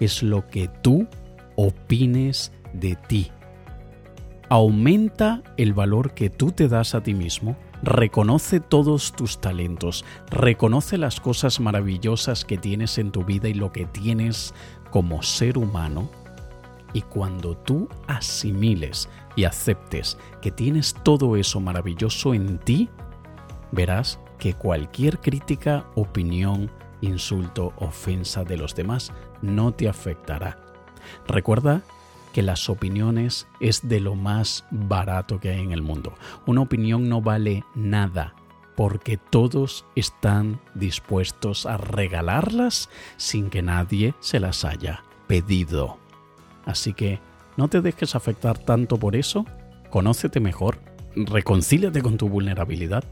Es 0.00 0.22
lo 0.22 0.46
que 0.48 0.68
tú 0.82 1.06
opines 1.56 2.52
de 2.72 2.96
ti 2.96 3.30
aumenta 4.48 5.42
el 5.56 5.72
valor 5.72 6.14
que 6.14 6.30
tú 6.30 6.52
te 6.52 6.68
das 6.68 6.94
a 6.94 7.02
ti 7.02 7.14
mismo, 7.14 7.56
reconoce 7.82 8.60
todos 8.60 9.12
tus 9.12 9.40
talentos, 9.40 10.04
reconoce 10.30 10.98
las 10.98 11.20
cosas 11.20 11.60
maravillosas 11.60 12.44
que 12.44 12.58
tienes 12.58 12.98
en 12.98 13.12
tu 13.12 13.24
vida 13.24 13.48
y 13.48 13.54
lo 13.54 13.72
que 13.72 13.86
tienes 13.86 14.54
como 14.90 15.22
ser 15.22 15.58
humano. 15.58 16.10
Y 16.92 17.02
cuando 17.02 17.56
tú 17.56 17.88
asimiles 18.06 19.08
y 19.36 19.44
aceptes 19.44 20.16
que 20.40 20.50
tienes 20.50 20.94
todo 21.02 21.36
eso 21.36 21.60
maravilloso 21.60 22.34
en 22.34 22.58
ti, 22.58 22.88
verás 23.72 24.18
que 24.38 24.54
cualquier 24.54 25.20
crítica, 25.20 25.84
opinión, 25.94 26.70
insulto, 27.00 27.74
ofensa 27.76 28.44
de 28.44 28.56
los 28.56 28.74
demás 28.74 29.12
no 29.42 29.72
te 29.72 29.88
afectará. 29.88 30.58
Recuerda 31.26 31.82
que 32.32 32.42
las 32.42 32.68
opiniones 32.68 33.46
es 33.60 33.88
de 33.88 34.00
lo 34.00 34.14
más 34.14 34.64
barato 34.70 35.40
que 35.40 35.50
hay 35.50 35.60
en 35.60 35.72
el 35.72 35.82
mundo. 35.82 36.14
Una 36.46 36.60
opinión 36.62 37.08
no 37.08 37.20
vale 37.20 37.64
nada. 37.74 38.34
porque 38.76 39.16
todos 39.16 39.84
están 39.96 40.60
dispuestos 40.76 41.66
a 41.66 41.78
regalarlas 41.78 42.88
sin 43.16 43.50
que 43.50 43.60
nadie 43.60 44.14
se 44.20 44.38
las 44.38 44.64
haya 44.64 45.02
pedido. 45.26 45.98
Así 46.64 46.92
que 46.92 47.18
no 47.56 47.66
te 47.66 47.80
dejes 47.80 48.14
afectar 48.14 48.56
tanto 48.56 48.96
por 48.96 49.16
eso, 49.16 49.44
conócete 49.90 50.38
mejor, 50.38 50.78
reconcíliate 51.16 52.02
con 52.02 52.18
tu 52.18 52.28
vulnerabilidad, 52.28 53.02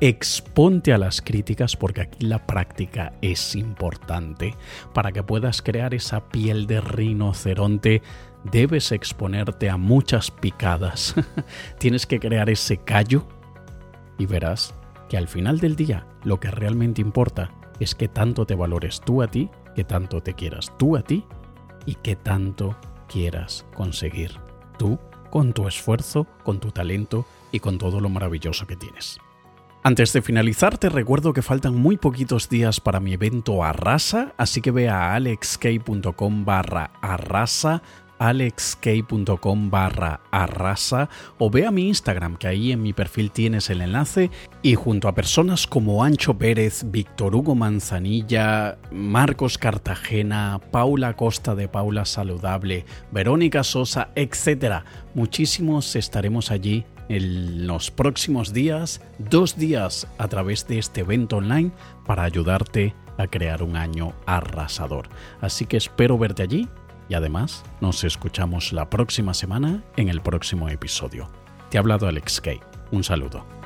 exponte 0.00 0.94
a 0.94 0.98
las 0.98 1.20
críticas 1.20 1.76
porque 1.76 2.00
aquí 2.00 2.24
la 2.24 2.46
práctica 2.46 3.12
es 3.20 3.54
importante. 3.54 4.54
Para 4.94 5.12
que 5.12 5.22
puedas 5.22 5.60
crear 5.60 5.92
esa 5.92 6.30
piel 6.30 6.66
de 6.66 6.80
rinoceronte 6.80 8.00
debes 8.44 8.92
exponerte 8.92 9.68
a 9.68 9.76
muchas 9.76 10.30
picadas. 10.30 11.14
Tienes 11.78 12.06
que 12.06 12.20
crear 12.20 12.50
ese 12.50 12.78
callo 12.78 13.26
y 14.18 14.26
verás 14.26 14.74
que 15.08 15.16
al 15.16 15.28
final 15.28 15.58
del 15.58 15.76
día 15.76 16.06
lo 16.24 16.40
que 16.40 16.50
realmente 16.50 17.00
importa 17.00 17.50
es 17.80 17.94
que 17.94 18.08
tanto 18.08 18.46
te 18.46 18.54
valores 18.54 19.00
tú 19.00 19.22
a 19.22 19.28
ti, 19.28 19.50
que 19.74 19.84
tanto 19.84 20.22
te 20.22 20.34
quieras 20.34 20.72
tú 20.78 20.96
a 20.96 21.02
ti 21.02 21.24
y 21.86 21.94
que 21.96 22.16
tanto 22.16 22.76
quieras 23.08 23.66
conseguir 23.74 24.32
tú 24.78 24.98
con 25.30 25.52
tu 25.52 25.66
esfuerzo, 25.66 26.26
con 26.44 26.60
tu 26.60 26.70
talento 26.70 27.26
y 27.52 27.60
con 27.60 27.78
todo 27.78 28.00
lo 28.00 28.08
maravilloso 28.08 28.66
que 28.66 28.76
tienes. 28.76 29.18
Antes 29.82 30.12
de 30.12 30.20
finalizar, 30.20 30.76
te 30.76 30.90
recuerdo 30.90 31.32
que 31.32 31.40
faltan 31.40 31.74
muy 31.74 31.96
poquitos 31.96 32.50
días 32.50 32.80
para 32.80 33.00
mi 33.00 33.14
evento 33.14 33.64
Arrasa, 33.64 34.34
así 34.36 34.60
que 34.60 34.70
ve 34.70 34.90
a 34.90 35.14
alexk.com 35.14 36.44
barra 36.44 36.90
arrasa 37.00 37.82
alexk.com 38.20 39.70
barra 39.70 40.20
arrasa 40.30 41.08
o 41.38 41.50
ve 41.50 41.66
a 41.66 41.70
mi 41.70 41.88
Instagram 41.88 42.36
que 42.36 42.46
ahí 42.46 42.70
en 42.70 42.82
mi 42.82 42.92
perfil 42.92 43.32
tienes 43.32 43.70
el 43.70 43.80
enlace 43.80 44.30
y 44.62 44.74
junto 44.74 45.08
a 45.08 45.14
personas 45.14 45.66
como 45.66 46.04
Ancho 46.04 46.34
Pérez, 46.34 46.84
Víctor 46.86 47.34
Hugo 47.34 47.54
Manzanilla, 47.54 48.78
Marcos 48.92 49.56
Cartagena, 49.56 50.60
Paula 50.70 51.16
Costa 51.16 51.54
de 51.54 51.66
Paula 51.66 52.04
Saludable, 52.04 52.84
Verónica 53.10 53.64
Sosa, 53.64 54.10
etc. 54.14 54.84
Muchísimos 55.14 55.96
estaremos 55.96 56.50
allí 56.50 56.84
en 57.08 57.66
los 57.66 57.90
próximos 57.90 58.52
días, 58.52 59.00
dos 59.18 59.56
días 59.56 60.06
a 60.18 60.28
través 60.28 60.68
de 60.68 60.78
este 60.78 61.00
evento 61.00 61.38
online 61.38 61.72
para 62.06 62.22
ayudarte 62.22 62.94
a 63.18 63.26
crear 63.26 63.62
un 63.62 63.76
año 63.76 64.12
arrasador. 64.26 65.08
Así 65.40 65.66
que 65.66 65.76
espero 65.76 66.18
verte 66.18 66.42
allí 66.42 66.68
y 67.10 67.14
además, 67.14 67.64
nos 67.80 68.04
escuchamos 68.04 68.72
la 68.72 68.88
próxima 68.88 69.34
semana 69.34 69.82
en 69.96 70.08
el 70.08 70.20
próximo 70.20 70.68
episodio. 70.68 71.28
Te 71.68 71.76
ha 71.76 71.80
hablado 71.80 72.06
Alex 72.06 72.40
Kay. 72.40 72.60
Un 72.92 73.02
saludo. 73.02 73.59